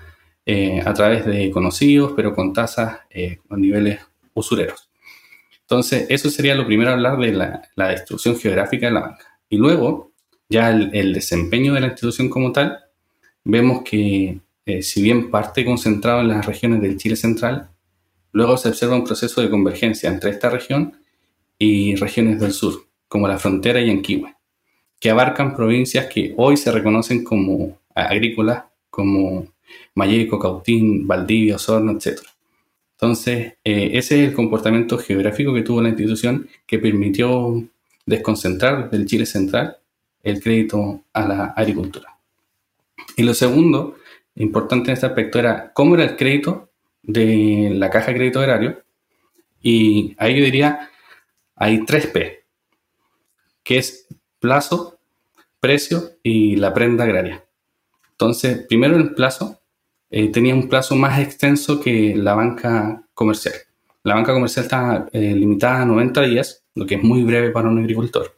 eh, 0.51 0.81
a 0.83 0.91
través 0.95 1.27
de 1.27 1.51
conocidos, 1.51 2.13
pero 2.15 2.33
con 2.33 2.53
tasas 2.53 3.01
eh, 3.11 3.37
niveles 3.51 3.99
usureros. 4.33 4.89
Entonces, 5.61 6.07
eso 6.09 6.31
sería 6.31 6.55
lo 6.55 6.65
primero 6.65 6.89
hablar 6.89 7.19
de 7.19 7.31
la, 7.33 7.61
la 7.75 7.91
distribución 7.91 8.35
geográfica 8.35 8.87
de 8.87 8.93
la 8.93 9.01
banca. 9.01 9.39
Y 9.47 9.57
luego, 9.57 10.11
ya 10.49 10.71
el, 10.71 11.13
desempeño 11.13 11.75
de 11.75 11.81
la 11.81 11.87
institución 11.89 12.29
como 12.29 12.51
tal, 12.51 12.79
vemos 13.43 13.83
que 13.83 14.39
eh, 14.65 14.81
si 14.81 15.03
bien 15.03 15.29
parte 15.29 15.63
concentrado 15.63 16.21
en 16.21 16.29
las 16.29 16.43
regiones 16.47 16.81
del 16.81 16.97
Chile 16.97 17.15
central, 17.15 17.69
luego 18.31 18.57
se 18.57 18.69
observa 18.69 18.95
un 18.95 19.03
proceso 19.03 19.41
de 19.41 19.51
convergencia 19.51 20.09
entre 20.09 20.31
esta 20.31 20.49
región 20.49 20.97
y 21.59 21.93
regiones 21.93 22.39
del 22.39 22.53
sur, 22.53 22.87
como 23.07 23.27
la 23.27 23.37
frontera 23.37 23.79
y 23.81 23.85
Yanquihue, 23.85 24.33
que 24.99 25.11
abarcan 25.11 25.55
provincias 25.55 26.07
que 26.07 26.33
hoy 26.37 26.57
se 26.57 26.71
reconocen 26.71 27.23
como 27.23 27.77
agrícolas, 27.93 28.63
como 28.89 29.45
Mayeco, 29.95 30.39
Cautín, 30.39 31.07
Valdivia, 31.07 31.55
Osorno, 31.55 31.91
etc. 31.93 32.19
Entonces, 32.93 33.53
eh, 33.63 33.91
ese 33.93 34.23
es 34.23 34.29
el 34.29 34.33
comportamiento 34.33 34.97
geográfico 34.97 35.53
que 35.53 35.61
tuvo 35.61 35.81
la 35.81 35.89
institución 35.89 36.49
que 36.65 36.79
permitió 36.79 37.63
desconcentrar 38.05 38.89
del 38.89 39.05
Chile 39.05 39.25
central 39.25 39.77
el 40.23 40.41
crédito 40.41 41.03
a 41.13 41.27
la 41.27 41.45
agricultura. 41.55 42.17
Y 43.15 43.23
lo 43.23 43.33
segundo, 43.33 43.95
importante 44.35 44.89
en 44.89 44.93
este 44.93 45.05
aspecto, 45.05 45.39
era 45.39 45.71
cómo 45.73 45.95
era 45.95 46.03
el 46.03 46.15
crédito 46.15 46.69
de 47.03 47.71
la 47.73 47.89
caja 47.89 48.07
de 48.07 48.17
crédito 48.17 48.39
agrario. 48.39 48.83
Y 49.61 50.15
ahí 50.17 50.37
yo 50.37 50.45
diría, 50.45 50.89
hay 51.55 51.85
tres 51.85 52.07
P, 52.07 52.43
que 53.63 53.77
es 53.77 54.07
plazo, 54.39 54.99
precio 55.59 56.11
y 56.23 56.55
la 56.55 56.73
prenda 56.73 57.03
agraria. 57.03 57.45
Entonces, 58.11 58.65
primero 58.67 58.95
el 58.95 59.13
plazo 59.13 59.58
eh, 60.11 60.29
tenía 60.31 60.55
un 60.55 60.67
plazo 60.67 60.95
más 60.95 61.19
extenso 61.19 61.79
que 61.79 62.15
la 62.15 62.33
banca 62.33 63.03
comercial. 63.13 63.53
La 64.03 64.15
banca 64.15 64.33
comercial 64.33 64.65
está 64.65 65.07
eh, 65.11 65.35
limitada 65.35 65.81
a 65.81 65.85
90 65.85 66.21
días, 66.23 66.63
lo 66.73 66.85
que 66.85 66.95
es 66.95 67.03
muy 67.03 67.23
breve 67.23 67.51
para 67.51 67.69
un 67.69 67.77
agricultor. 67.77 68.35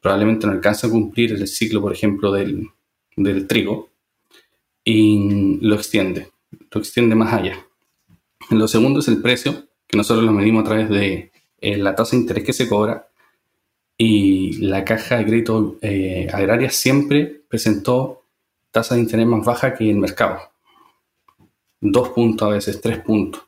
Probablemente 0.00 0.46
no 0.46 0.52
alcanza 0.52 0.86
a 0.86 0.90
cumplir 0.90 1.32
el 1.32 1.48
ciclo, 1.48 1.80
por 1.80 1.92
ejemplo, 1.92 2.30
del, 2.30 2.68
del 3.16 3.46
trigo 3.46 3.90
y 4.84 5.58
lo 5.62 5.74
extiende, 5.74 6.28
lo 6.70 6.80
extiende 6.80 7.14
más 7.14 7.32
allá. 7.32 7.66
Lo 8.50 8.68
segundo 8.68 9.00
es 9.00 9.08
el 9.08 9.22
precio, 9.22 9.66
que 9.86 9.96
nosotros 9.96 10.24
lo 10.24 10.32
medimos 10.32 10.62
a 10.62 10.66
través 10.66 10.90
de 10.90 11.32
eh, 11.60 11.76
la 11.78 11.94
tasa 11.94 12.14
de 12.14 12.22
interés 12.22 12.44
que 12.44 12.52
se 12.52 12.68
cobra 12.68 13.08
y 13.96 14.58
la 14.58 14.84
caja 14.84 15.16
de 15.16 15.24
crédito 15.24 15.78
agraria 16.32 16.68
siempre 16.68 17.42
presentó 17.48 18.24
tasa 18.70 18.96
de 18.96 19.02
interés 19.02 19.26
más 19.26 19.44
baja 19.44 19.74
que 19.74 19.88
el 19.88 19.96
mercado. 19.96 20.53
Dos 21.86 22.08
puntos 22.08 22.48
a 22.48 22.52
veces, 22.52 22.80
tres 22.80 22.98
puntos. 23.00 23.42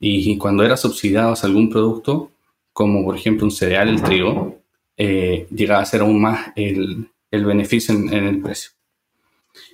Y, 0.00 0.36
cuando 0.36 0.64
era 0.64 0.76
subsidiado 0.76 1.32
algún 1.40 1.70
producto, 1.70 2.32
como 2.72 3.04
por 3.04 3.14
ejemplo 3.14 3.44
un 3.46 3.52
cereal, 3.52 3.88
el 3.88 4.02
trigo, 4.02 4.58
eh, 4.96 5.46
llegaba 5.52 5.80
a 5.80 5.84
ser 5.84 6.00
aún 6.00 6.20
más 6.20 6.48
el, 6.56 7.08
beneficio 7.30 7.94
en, 7.94 8.12
el 8.12 8.42
precio. 8.42 8.72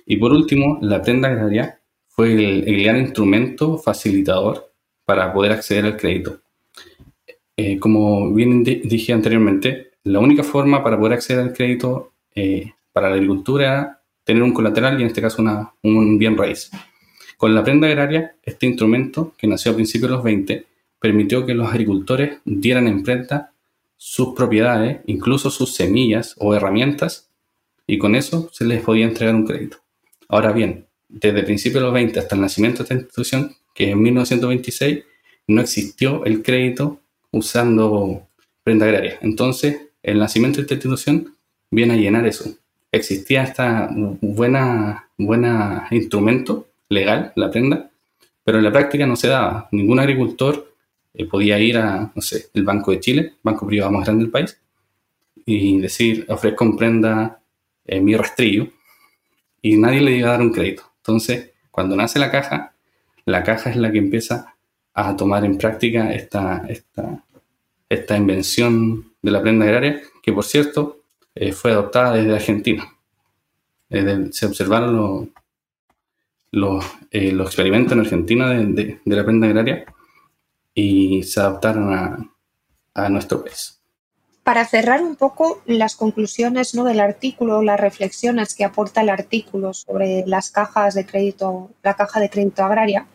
Y 0.05 0.17
por 0.17 0.33
último, 0.33 0.77
la 0.83 1.01
prenda 1.01 1.29
agraria 1.29 1.79
fue 2.09 2.33
el, 2.33 2.83
gran 2.83 2.99
instrumento 2.99 3.79
facilitador 3.79 4.71
para 5.03 5.33
poder 5.33 5.53
acceder 5.53 5.85
al 5.85 5.97
crédito. 5.97 6.41
Eh, 7.57 7.79
como 7.79 8.31
bien 8.35 8.63
dije 8.63 9.13
anteriormente, 9.13 9.93
la 10.03 10.19
única 10.19 10.43
forma 10.43 10.83
para 10.83 10.99
poder 10.99 11.13
acceder 11.13 11.41
al 11.41 11.53
crédito 11.53 12.11
eh, 12.35 12.71
para 12.91 13.09
la 13.09 13.15
agricultura 13.15 13.63
era 13.63 14.01
tener 14.23 14.43
un 14.43 14.53
colateral 14.53 14.99
y 14.99 15.01
en 15.01 15.07
este 15.07 15.23
caso 15.23 15.41
una, 15.41 15.73
un 15.81 16.19
bien 16.19 16.37
raíz. 16.37 16.69
Con 17.43 17.55
la 17.55 17.61
prenda 17.65 17.87
agraria, 17.87 18.37
este 18.41 18.67
instrumento, 18.67 19.33
que 19.37 19.47
nació 19.47 19.73
a 19.73 19.75
principios 19.75 20.09
de 20.09 20.15
los 20.15 20.23
20, 20.23 20.65
permitió 20.97 21.45
que 21.45 21.53
los 21.53 21.67
agricultores 21.67 22.37
dieran 22.45 22.87
en 22.87 23.03
prenda 23.03 23.51
sus 23.97 24.33
propiedades, 24.33 25.01
incluso 25.07 25.49
sus 25.49 25.75
semillas 25.75 26.35
o 26.37 26.55
herramientas, 26.55 27.27
y 27.85 27.97
con 27.97 28.15
eso 28.15 28.49
se 28.53 28.63
les 28.63 28.81
podía 28.81 29.03
entregar 29.03 29.35
un 29.35 29.45
crédito. 29.45 29.79
Ahora 30.29 30.53
bien, 30.53 30.85
desde 31.09 31.43
principios 31.43 31.81
de 31.81 31.87
los 31.87 31.93
20 31.93 32.17
hasta 32.17 32.35
el 32.35 32.39
nacimiento 32.39 32.77
de 32.77 32.83
esta 32.83 32.93
institución, 32.95 33.53
que 33.75 33.89
en 33.89 34.01
1926 34.01 35.03
no 35.47 35.59
existió 35.59 36.23
el 36.23 36.43
crédito 36.43 37.01
usando 37.33 38.25
prenda 38.63 38.85
agraria. 38.85 39.19
Entonces, 39.19 39.81
el 40.01 40.17
nacimiento 40.17 40.59
de 40.59 40.61
esta 40.61 40.75
institución 40.75 41.35
viene 41.69 41.95
a 41.95 41.97
llenar 41.97 42.25
eso. 42.25 42.55
Existía 42.89 43.43
este 43.43 43.63
buena, 44.21 45.09
buena 45.17 45.89
instrumento 45.91 46.69
legal, 46.93 47.33
la 47.35 47.49
prenda, 47.49 47.89
pero 48.43 48.57
en 48.57 48.63
la 48.63 48.71
práctica 48.71 49.05
no 49.05 49.15
se 49.15 49.27
daba. 49.27 49.67
Ningún 49.71 49.99
agricultor 49.99 50.73
eh, 51.13 51.25
podía 51.25 51.59
ir 51.59 51.77
a, 51.77 52.11
no 52.13 52.21
sé, 52.21 52.47
el 52.53 52.63
Banco 52.63 52.91
de 52.91 52.99
Chile, 52.99 53.33
banco 53.43 53.65
privado 53.67 53.91
más 53.91 54.05
grande 54.05 54.23
del 54.23 54.31
país, 54.31 54.59
y 55.45 55.79
decir, 55.79 56.25
ofrezco 56.29 56.63
en 56.63 56.77
prenda 56.77 57.41
eh, 57.85 57.99
mi 57.99 58.15
rastrillo, 58.15 58.67
y 59.61 59.77
nadie 59.77 60.01
le 60.01 60.17
iba 60.17 60.29
a 60.29 60.31
dar 60.33 60.41
un 60.41 60.51
crédito. 60.51 60.83
Entonces, 60.97 61.51
cuando 61.71 61.95
nace 61.95 62.19
la 62.19 62.31
caja, 62.31 62.73
la 63.25 63.43
caja 63.43 63.69
es 63.69 63.77
la 63.77 63.91
que 63.91 63.97
empieza 63.97 64.55
a 64.93 65.15
tomar 65.15 65.43
en 65.45 65.57
práctica 65.57 66.13
esta, 66.13 66.65
esta, 66.67 67.23
esta 67.89 68.17
invención 68.17 69.13
de 69.21 69.31
la 69.31 69.41
prenda 69.41 69.65
agraria, 69.65 70.01
que 70.21 70.33
por 70.33 70.43
cierto 70.43 70.99
eh, 71.35 71.51
fue 71.51 71.71
adoptada 71.71 72.15
desde 72.15 72.35
Argentina. 72.35 72.85
se 73.89 74.45
observaron 74.45 75.31
los, 76.53 76.85
los 77.11 77.47
experimentos 77.47 77.93
en 77.93 77.99
Argentina 77.99 78.49
de, 78.51 78.99
de 79.03 79.15
la 79.15 79.25
prenda 79.25 79.47
agraria 79.47 79.85
y 80.75 81.23
se 81.23 81.39
adaptaron 81.39 81.91
a, 81.91 82.17
a 82.93 83.09
nuestro 83.09 83.43
país. 83.43 83.81
Para 84.43 84.63
cerrar 84.65 85.01
un 85.01 85.15
poco 85.15 85.61
las 85.65 85.95
conclusiones 85.95 86.75
¿no? 86.75 86.83
del 86.83 86.99
artículo, 86.99 87.63
las 87.63 87.79
reflexiones 87.79 88.53
que 88.53 88.65
aporta 88.65 89.01
el 89.01 89.09
artículo 89.09 89.73
sobre 89.73 90.25
las 90.27 90.51
cajas 90.51 90.93
de 90.93 91.05
crédito, 91.07 91.71
la 91.81 91.95
caja 91.95 92.19
de 92.19 92.29
crédito 92.29 92.63
agraria, 92.63 93.07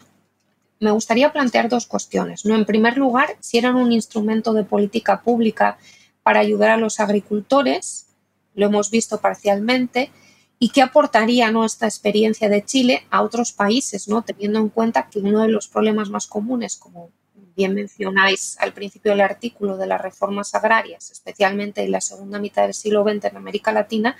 me 0.80 0.90
gustaría 0.90 1.32
plantear 1.32 1.68
dos 1.68 1.86
cuestiones. 1.86 2.44
¿no? 2.44 2.56
En 2.56 2.64
primer 2.64 2.96
lugar, 2.96 3.36
si 3.38 3.58
eran 3.58 3.76
un 3.76 3.92
instrumento 3.92 4.52
de 4.52 4.64
política 4.64 5.20
pública 5.20 5.78
para 6.24 6.40
ayudar 6.40 6.70
a 6.70 6.76
los 6.76 6.98
agricultores, 6.98 8.06
lo 8.54 8.66
hemos 8.66 8.90
visto 8.90 9.20
parcialmente, 9.20 10.10
y 10.58 10.70
qué 10.70 10.82
aportaría 10.82 11.50
nuestra 11.50 11.88
experiencia 11.88 12.48
de 12.48 12.64
Chile 12.64 13.06
a 13.10 13.22
otros 13.22 13.52
países, 13.52 14.08
¿no? 14.08 14.22
teniendo 14.22 14.58
en 14.58 14.68
cuenta 14.68 15.08
que 15.08 15.20
uno 15.20 15.42
de 15.42 15.48
los 15.48 15.68
problemas 15.68 16.10
más 16.10 16.26
comunes, 16.26 16.76
como 16.76 17.10
bien 17.56 17.74
mencionáis 17.74 18.56
al 18.60 18.72
principio 18.72 19.12
del 19.12 19.20
artículo 19.20 19.76
de 19.76 19.86
las 19.86 20.00
reformas 20.00 20.54
agrarias, 20.54 21.10
especialmente 21.10 21.82
en 21.82 21.92
la 21.92 22.00
segunda 22.00 22.38
mitad 22.38 22.62
del 22.62 22.74
siglo 22.74 23.04
XX 23.04 23.24
en 23.26 23.36
América 23.36 23.72
Latina, 23.72 24.16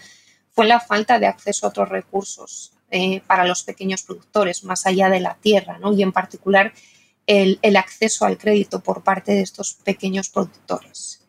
fue 0.51 0.67
la 0.67 0.81
falta 0.81 1.19
de 1.19 1.27
acceso 1.27 1.67
a 1.67 1.69
otros 1.71 1.89
recursos 1.89 2.73
eh, 2.91 3.21
para 3.27 3.47
los 3.47 3.63
pequeños 3.63 4.03
productores, 4.03 4.65
más 4.65 4.87
allá 4.87 5.09
de 5.09 5.21
la 5.21 5.37
tierra, 5.37 5.79
¿no? 5.79 5.93
y 5.93 6.03
en 6.03 6.13
particular 6.13 6.73
el, 7.29 7.77
acceso 7.77 8.25
al 8.25 8.39
crédito 8.39 8.81
por 8.81 9.03
parte 9.03 9.33
de 9.33 9.43
estos 9.43 9.75
pequeños 9.75 10.31
productores. 10.31 11.28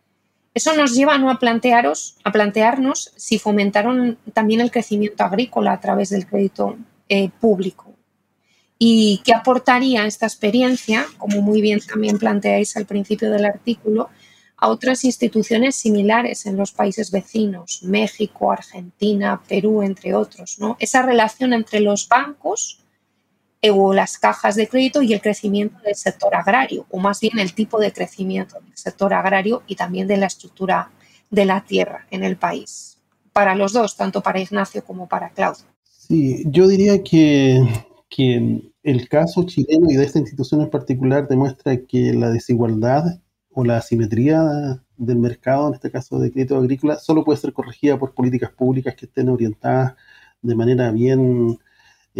Eso 0.54 0.76
nos 0.76 0.96
lleva 0.96 1.16
a 1.16 1.40
plantearos, 1.40 2.18
a 2.24 2.32
plantearnos 2.32 3.12
si 3.16 3.40
fomentaron 3.40 4.18
también 4.34 4.62
el 4.62 4.72
crecimiento 4.72 5.24
agrícola 5.24 5.74
a 5.74 5.80
través 5.80 6.10
del 6.10 6.26
crédito 6.26 6.78
eh, 7.08 7.30
público 7.40 7.90
¿Y 8.82 9.22
qué 9.26 9.34
aportaría 9.34 10.06
esta 10.06 10.26
experiencia, 10.26 11.06
como 11.18 11.42
muy 11.42 11.60
bien 11.62 11.82
también 11.82 12.18
planteáis 12.18 12.78
al 12.78 12.86
principio 12.86 13.30
del 13.30 13.44
artículo, 13.44 14.10
a 14.56 14.70
otras 14.70 15.04
instituciones 15.04 15.76
similares 15.76 16.46
en 16.46 16.56
los 16.56 16.72
países 16.72 17.12
vecinos, 17.12 17.84
México, 17.84 18.54
Argentina, 18.54 19.42
Perú, 19.50 19.82
entre 19.82 20.16
otros? 20.16 20.60
¿no? 20.60 20.78
Esa 20.80 21.02
relación 21.02 21.52
entre 21.52 21.82
los 21.82 22.08
bancos 22.08 22.80
o 23.62 23.94
las 23.94 24.18
cajas 24.18 24.56
de 24.56 24.68
crédito 24.68 25.02
y 25.02 25.14
el 25.14 25.22
crecimiento 25.22 25.78
del 25.84 25.96
sector 25.96 26.34
agrario, 26.36 26.86
o 26.90 27.00
más 27.00 27.20
bien 27.20 27.40
el 27.40 27.54
tipo 27.54 27.80
de 27.80 27.92
crecimiento 27.92 28.60
del 28.62 28.78
sector 28.78 29.14
agrario 29.14 29.64
y 29.68 29.76
también 29.76 30.08
de 30.08 30.18
la 30.18 30.28
estructura 30.28 30.92
de 31.30 31.46
la 31.46 31.62
tierra 31.62 32.06
en 32.12 32.24
el 32.24 32.38
país. 32.38 32.98
Para 33.34 33.56
los 33.56 33.74
dos, 33.74 33.96
tanto 33.96 34.22
para 34.22 34.40
Ignacio 34.40 34.84
como 34.84 35.08
para 35.08 35.30
Claudio. 35.30 35.66
Sí, 35.84 36.44
yo 36.48 36.68
diría 36.68 37.04
que 37.04 37.62
que 38.10 38.72
el 38.84 39.08
caso 39.08 39.44
chileno 39.46 39.90
y 39.90 39.96
de 39.96 40.04
esta 40.04 40.20
institución 40.20 40.62
en 40.62 40.70
particular 40.70 41.28
demuestra 41.28 41.78
que 41.86 42.14
la 42.14 42.32
desigualdad 42.32 43.22
o 43.52 43.64
la 43.64 43.78
asimetría 43.78 44.82
del 44.98 45.18
mercado, 45.18 45.68
en 45.68 45.76
este 45.76 45.92
caso 45.92 46.20
de 46.20 46.32
crédito 46.32 46.58
agrícola, 46.58 46.98
solo 46.98 47.24
puede 47.24 47.40
ser 47.40 47.54
corregida 47.54 47.98
por 47.98 48.14
políticas 48.14 48.52
públicas 48.52 48.96
que 48.96 49.06
estén 49.06 49.30
orientadas 49.30 49.96
de 50.42 50.56
manera 50.56 50.92
bien 50.92 51.60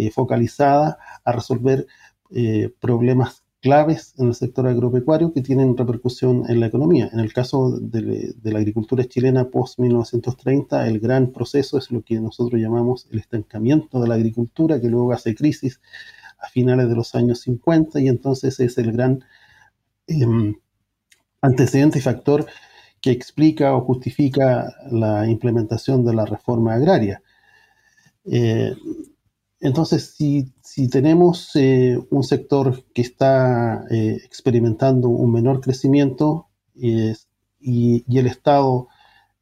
eh, 0.06 0.10
focalizada 0.10 0.98
a 1.24 1.32
resolver 1.32 1.86
eh, 2.30 2.72
problemas 2.80 3.42
claves 3.60 4.14
en 4.18 4.28
el 4.28 4.34
sector 4.34 4.66
agropecuario 4.66 5.32
que 5.32 5.42
tienen 5.42 5.76
repercusión 5.76 6.44
en 6.48 6.60
la 6.60 6.66
economía. 6.66 7.10
En 7.12 7.20
el 7.20 7.32
caso 7.32 7.78
de, 7.78 8.34
la 8.42 8.58
agricultura 8.58 9.04
chilena 9.04 9.50
post-1930, 9.50 10.86
el 10.86 10.98
gran 10.98 11.32
proceso 11.32 11.76
es 11.76 11.90
lo 11.90 12.02
que 12.02 12.18
nosotros 12.20 12.60
llamamos 12.60 13.06
el 13.10 13.18
estancamiento 13.18 14.00
de 14.00 14.08
la 14.08 14.14
agricultura, 14.14 14.80
que 14.80 14.88
luego 14.88 15.12
hace 15.12 15.34
crisis 15.34 15.80
a 16.38 16.48
finales 16.48 16.88
de 16.88 16.94
los 16.94 17.14
años 17.14 17.40
50 17.40 18.00
y 18.00 18.08
entonces 18.08 18.58
es 18.60 18.78
el 18.78 18.92
gran 18.92 19.22
em, 20.06 20.54
antecedente 21.42 21.98
y 21.98 22.02
factor 22.02 22.46
que 23.00 23.10
explica 23.10 23.74
o 23.74 23.82
justifica 23.82 24.74
la 24.90 25.26
implementación 25.28 26.04
de 26.04 26.14
la 26.14 26.24
reforma 26.24 26.74
agraria. 26.74 27.22
Eh, 28.24 28.74
entonces, 29.60 30.14
si, 30.16 30.88
tenemos 30.88 31.50
eh, 31.54 31.98
un 32.10 32.24
sector 32.24 32.82
que 32.94 33.02
está 33.02 33.84
eh, 33.90 34.18
experimentando 34.24 35.08
un 35.10 35.32
menor 35.32 35.60
crecimiento 35.60 36.48
y, 36.74 37.14
el 38.18 38.26
Estado 38.26 38.88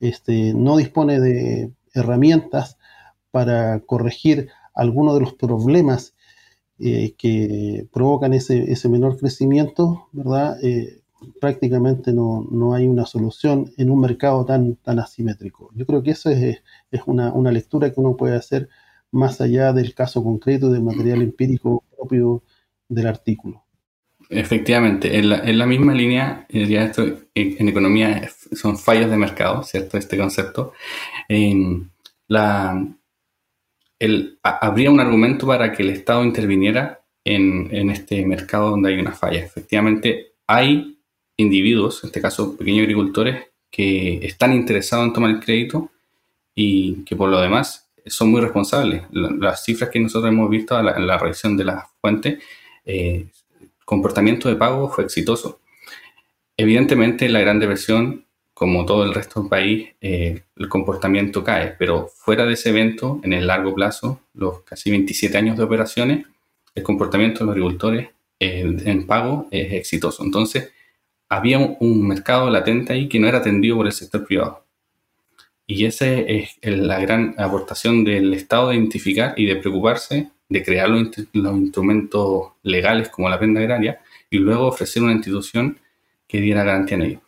este, 0.01 0.55
no 0.55 0.77
dispone 0.77 1.21
de 1.21 1.73
herramientas 1.95 2.79
para 3.31 3.81
corregir 3.81 4.49
algunos 4.75 5.15
de 5.15 5.21
los 5.21 5.35
problemas 5.35 6.15
eh, 6.81 7.15
que 7.17 7.87
provocan 7.93 8.35
ese, 8.35 8.89
menor 8.89 9.19
crecimiento, 9.19 10.09
¿verdad? 10.13 10.57
prácticamente 11.41 12.13
no, 12.13 12.75
hay 12.75 12.87
una 12.89 13.07
solución 13.07 13.73
en 13.77 13.91
un 13.91 14.01
mercado 14.01 14.45
tan, 14.45 14.75
tan 14.77 14.99
asimétrico. 14.99 15.71
Yo 15.75 15.87
creo 15.87 16.03
que 16.03 16.11
eso 16.13 16.31
es, 16.31 16.61
una, 17.07 17.33
una 17.33 17.53
lectura 17.53 17.93
que 17.93 18.01
uno 18.01 18.17
puede 18.17 18.35
hacer 18.37 18.69
más 19.11 19.41
allá 19.41 19.73
del 19.73 19.95
caso 19.95 20.23
concreto 20.23 20.71
del 20.71 20.83
material 20.83 21.23
empírico 21.23 21.85
propio 21.97 22.43
del 22.89 23.07
artículo. 23.07 23.65
Efectivamente, 24.31 25.19
en 25.19 25.59
la, 25.59 25.67
misma 25.67 25.95
línea, 25.95 26.47
ya 26.51 26.85
esto 26.85 27.03
en, 27.35 27.69
economía 27.69 28.29
son 28.53 28.77
fallos 28.77 29.11
de 29.11 29.17
mercado, 29.17 29.63
¿cierto? 29.63 29.97
Este 29.97 30.19
concepto. 30.19 30.75
la, 32.29 32.87
el, 33.99 34.39
habría 34.43 34.91
un 34.91 35.01
argumento 35.01 35.47
para 35.47 35.73
que 35.73 35.83
el 35.83 35.91
Estado 35.91 36.25
interviniera 36.25 37.01
en, 37.25 37.75
en, 37.75 37.91
este 37.91 38.25
mercado 38.27 38.71
donde 38.71 38.91
hay 38.91 39.01
una 39.01 39.13
falla. 39.13 39.41
Efectivamente, 39.41 40.35
hay 40.47 40.99
individuos, 41.39 42.05
en 42.05 42.09
este 42.09 42.21
caso 42.21 42.55
pequeños 42.55 42.83
agricultores, 42.83 43.47
que 43.71 44.27
están 44.27 44.53
interesados 44.53 45.07
en 45.07 45.13
tomar 45.15 45.31
el 45.31 45.41
crédito 45.41 45.91
y 46.55 47.05
que 47.05 47.17
por 47.17 47.31
lo 47.31 47.41
demás 47.41 47.88
son 48.09 48.31
muy 48.31 48.41
responsables. 48.41 49.03
Las 49.11 49.65
cifras 49.65 49.91
que 49.91 50.01
nosotros 50.01 50.33
hemos 50.33 50.51
visto 50.51 50.79
en 50.79 51.07
la, 51.07 51.19
revisión 51.19 51.57
de 51.57 51.65
la 51.65 51.89
fuente, 52.01 52.39
eh, 52.85 53.27
comportamiento 53.85 54.49
de 54.49 54.57
pago 54.57 54.89
fue 54.91 55.05
exitoso. 55.05 55.61
Evidentemente, 56.57 57.29
la 57.29 57.41
Gran 57.41 57.61
Depresión, 57.61 58.27
como 58.53 58.85
todo 58.85 59.05
el 59.05 59.15
resto 59.15 59.41
del 59.41 59.49
país, 59.49 59.89
eh, 60.01 60.43
el 60.57 60.69
comportamiento 60.69 61.45
cae, 61.45 61.75
pero 61.79 62.09
fuera 62.09 62.45
de 62.45 62.55
ese 62.55 62.71
evento, 62.71 63.21
en 63.23 63.33
el 63.33 63.47
largo 63.47 63.75
plazo, 63.75 64.21
los 64.35 64.63
casi 64.63 64.91
27 64.91 65.37
años 65.39 65.57
de 65.57 65.65
operaciones, 65.65 66.27
el 66.75 66.83
comportamiento 66.83 67.41
de 67.41 67.47
los 67.47 67.53
agricultores 67.53 68.09
en 68.41 69.07
pago 69.07 69.49
es 69.51 69.73
exitoso. 69.73 70.25
Entonces, 70.25 70.73
había 71.29 71.59
un 71.59 72.07
mercado 72.07 72.49
latente 72.51 72.93
ahí 72.93 73.09
que 73.09 73.19
no 73.19 73.29
era 73.29 73.39
atendido 73.39 73.77
por 73.77 73.87
el 73.87 73.93
sector 73.93 74.27
privado. 74.27 74.65
Y 75.71 75.85
esa 75.85 76.07
es 76.07 76.57
la 76.63 76.99
gran 76.99 77.35
aportación 77.37 78.03
del 78.03 78.33
Estado 78.33 78.71
de 78.71 78.77
identificar 78.77 79.35
y 79.37 79.45
de 79.45 79.57
preocuparse 79.57 80.31
de 80.49 80.65
crear 80.65 80.89
los, 80.89 81.11
instrumentos 81.35 82.53
legales 82.63 83.11
como 83.11 83.29
la 83.29 83.39
prenda 83.39 83.61
agraria 83.61 84.01
y 84.31 84.39
luego 84.39 84.67
ofrecer 84.67 85.03
una 85.03 85.13
institución 85.13 85.79
que 86.27 86.41
diera 86.41 86.65
garantía 86.65 86.97
en 86.97 87.03
ello. 87.03 87.21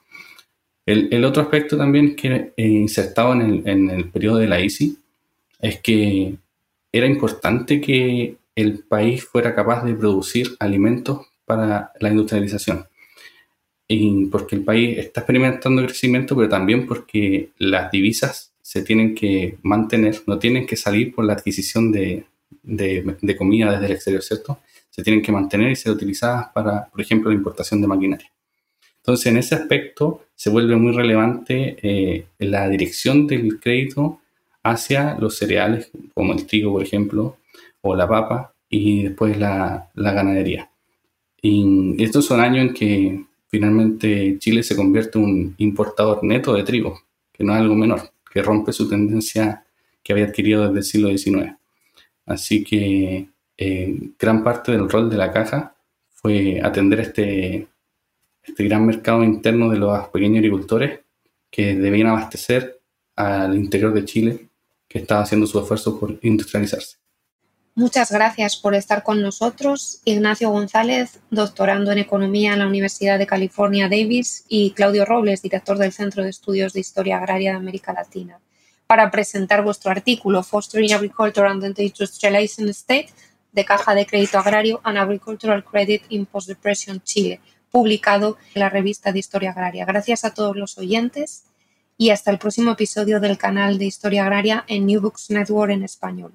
El, 0.87 1.23
otro 1.27 1.43
aspecto 1.43 1.77
también 1.77 2.17
que 2.17 2.53
he 2.57 2.67
insertado 2.67 3.35
en 3.35 3.43
el, 3.43 3.69
en 3.69 3.91
el 3.91 4.09
periodo 4.09 4.39
de 4.39 4.49
la 4.49 4.59
ICI 4.59 4.97
es 5.61 5.81
que 5.81 6.35
era 6.91 7.07
importante 7.07 7.79
que 7.83 8.37
el 8.57 8.79
país 8.81 9.23
fuera 9.23 9.55
capaz 9.55 9.85
de 9.85 9.95
producir 9.95 10.57
alimentos 10.59 11.27
para 11.45 11.93
la 12.01 12.09
industrialización 12.09 12.87
porque 14.31 14.55
el 14.55 14.63
país 14.63 14.99
está 14.99 15.21
experimentando 15.21 15.85
crecimiento, 15.85 16.37
pero 16.37 16.49
también 16.49 16.87
porque 16.87 17.51
las 17.59 17.91
divisas 17.91 18.53
se 18.63 18.83
tienen 18.83 19.17
que 19.17 19.59
mantener, 19.63 20.23
no 20.27 20.39
tienen 20.39 20.65
que 20.65 20.77
salir 20.77 21.13
por 21.13 21.25
la 21.25 21.33
adquisición 21.33 21.91
de, 21.91 22.25
de, 22.63 23.37
comida 23.37 23.73
desde 23.73 23.87
el 23.87 23.93
exterior, 23.93 24.23
¿cierto? 24.23 24.61
Se 24.91 25.03
tienen 25.03 25.23
que 25.23 25.33
mantener 25.33 25.73
y 25.73 25.77
ser 25.77 25.93
utilizadas 25.93 26.51
para, 26.55 26.87
por 26.87 27.01
ejemplo, 27.01 27.31
la 27.31 27.37
importación 27.37 27.81
de 27.81 27.89
maquinaria. 27.89 28.31
Entonces, 28.99 29.27
en 29.27 29.39
ese 29.39 29.57
aspecto 29.57 30.27
se 30.37 30.51
vuelve 30.51 30.77
muy 30.77 30.93
relevante 30.93 31.77
eh, 31.83 32.27
la 32.39 32.69
dirección 32.69 33.27
del 33.27 33.59
crédito 33.59 34.21
hacia 34.63 35.17
los 35.19 35.37
cereales, 35.37 35.91
como 36.15 36.33
el 36.33 36.47
trigo, 36.47 36.73
por 36.73 36.83
ejemplo, 36.83 37.39
o 37.81 37.97
la 37.97 38.07
papa, 38.07 38.55
y 38.69 39.03
después 39.03 39.37
la, 39.37 39.91
la 39.95 40.13
ganadería. 40.13 40.71
Y 41.43 42.01
estos 42.03 42.27
son 42.27 42.41
años 42.41 42.69
en 42.69 42.75
que 42.75 43.25
finalmente 43.51 44.39
Chile 44.39 44.63
se 44.63 44.77
convierte 44.77 45.19
en 45.19 45.25
un 45.25 45.55
importador 45.59 46.23
neto 46.23 46.55
de 46.55 46.63
trigo, 46.63 47.01
que 47.33 47.45
no 47.45 47.55
es 47.55 47.61
algo 47.61 47.75
menor, 47.75 48.13
que 48.33 48.43
rompe 48.43 48.73
su 48.73 48.89
tendencia 48.89 49.65
que 50.03 50.13
había 50.13 50.27
adquirido 50.27 50.67
desde 50.67 50.79
el 50.79 50.85
siglo 50.85 51.09
XIX. 51.17 51.57
Así 52.27 52.63
que 52.65 53.29
eh, 53.57 53.99
gran 54.19 54.45
parte 54.45 54.73
del 54.73 54.89
rol 54.89 55.11
de 55.11 55.17
la 55.17 55.33
caja 55.33 55.75
fue 56.11 56.61
atender 56.63 57.01
este, 57.01 57.67
este 58.43 58.65
gran 58.65 58.87
mercado 58.87 59.25
interno 59.25 59.71
de 59.71 59.79
los 59.79 60.09
pequeños 60.09 60.39
agricultores 60.39 61.01
que 61.51 61.75
debían 61.75 62.09
abastecer 62.09 62.81
al 63.17 63.57
interior 63.57 63.93
de 63.93 64.05
Chile, 64.05 64.49
que 64.89 65.01
estaba 65.01 65.23
haciendo 65.23 65.47
su 65.47 65.59
esfuerzo 65.59 65.99
por 65.99 66.19
industrializarse. 66.23 67.00
Muchas 67.81 68.13
gracias 68.13 68.59
por 68.59 68.75
estar 68.75 69.03
con 69.03 69.23
nosotros, 69.23 70.03
Ignacio 70.05 70.51
González, 70.51 71.19
doctorando 71.31 71.91
en 71.91 71.97
Economía 71.97 72.53
en 72.53 72.59
la 72.59 72.67
Universidad 72.67 73.19
de 73.19 73.27
California 73.27 73.89
Davis, 73.89 74.45
y 74.49 74.73
Claudio 74.73 75.07
Robles, 75.07 75.41
director 75.41 75.79
del 75.79 75.91
Centro 75.91 76.23
de 76.23 76.29
Estudios 76.29 76.75
de 76.75 76.81
Historia 76.81 77.17
Agraria 77.17 77.53
de 77.53 77.57
América 77.57 77.95
Latina, 77.95 78.39
para 78.87 79.11
presentar 79.11 79.65
vuestro 79.65 79.91
artículo 79.91 80.43
Fostering 80.43 80.93
Agriculture 80.93 81.49
and 81.49 81.75
the 81.75 81.83
Industrializing 81.83 82.69
State 82.69 83.15
de 83.51 83.65
Caja 83.65 83.95
de 83.95 84.05
Crédito 84.05 84.39
Agrario 84.39 84.83
and 84.85 84.99
Agricultural 84.99 85.65
Credit 85.65 86.03
in 86.11 86.27
Post-Depression 86.27 87.01
Chile, 87.03 87.41
publicado 87.71 88.37
en 88.55 88.61
la 88.61 88.69
revista 88.69 89.11
de 89.11 89.21
Historia 89.21 89.53
Agraria. 89.53 89.87
Gracias 89.87 90.27
a 90.27 90.35
todos 90.35 90.55
los 90.55 90.77
oyentes 90.77 91.45
y 91.97 92.11
hasta 92.11 92.31
el 92.31 92.37
próximo 92.37 92.73
episodio 92.73 93.21
del 93.21 93.39
canal 93.39 93.79
de 93.79 93.87
Historia 93.87 94.25
Agraria 94.25 94.67
en 94.69 94.85
New 94.85 95.01
Books 95.01 95.31
Network 95.31 95.73
en 95.73 95.83
español. 95.83 96.33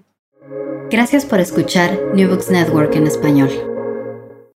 Gracias 0.90 1.26
por 1.26 1.40
escuchar 1.40 2.00
New 2.14 2.30
Books 2.30 2.50
Network 2.50 2.96
en 2.96 3.08
español. 3.08 3.75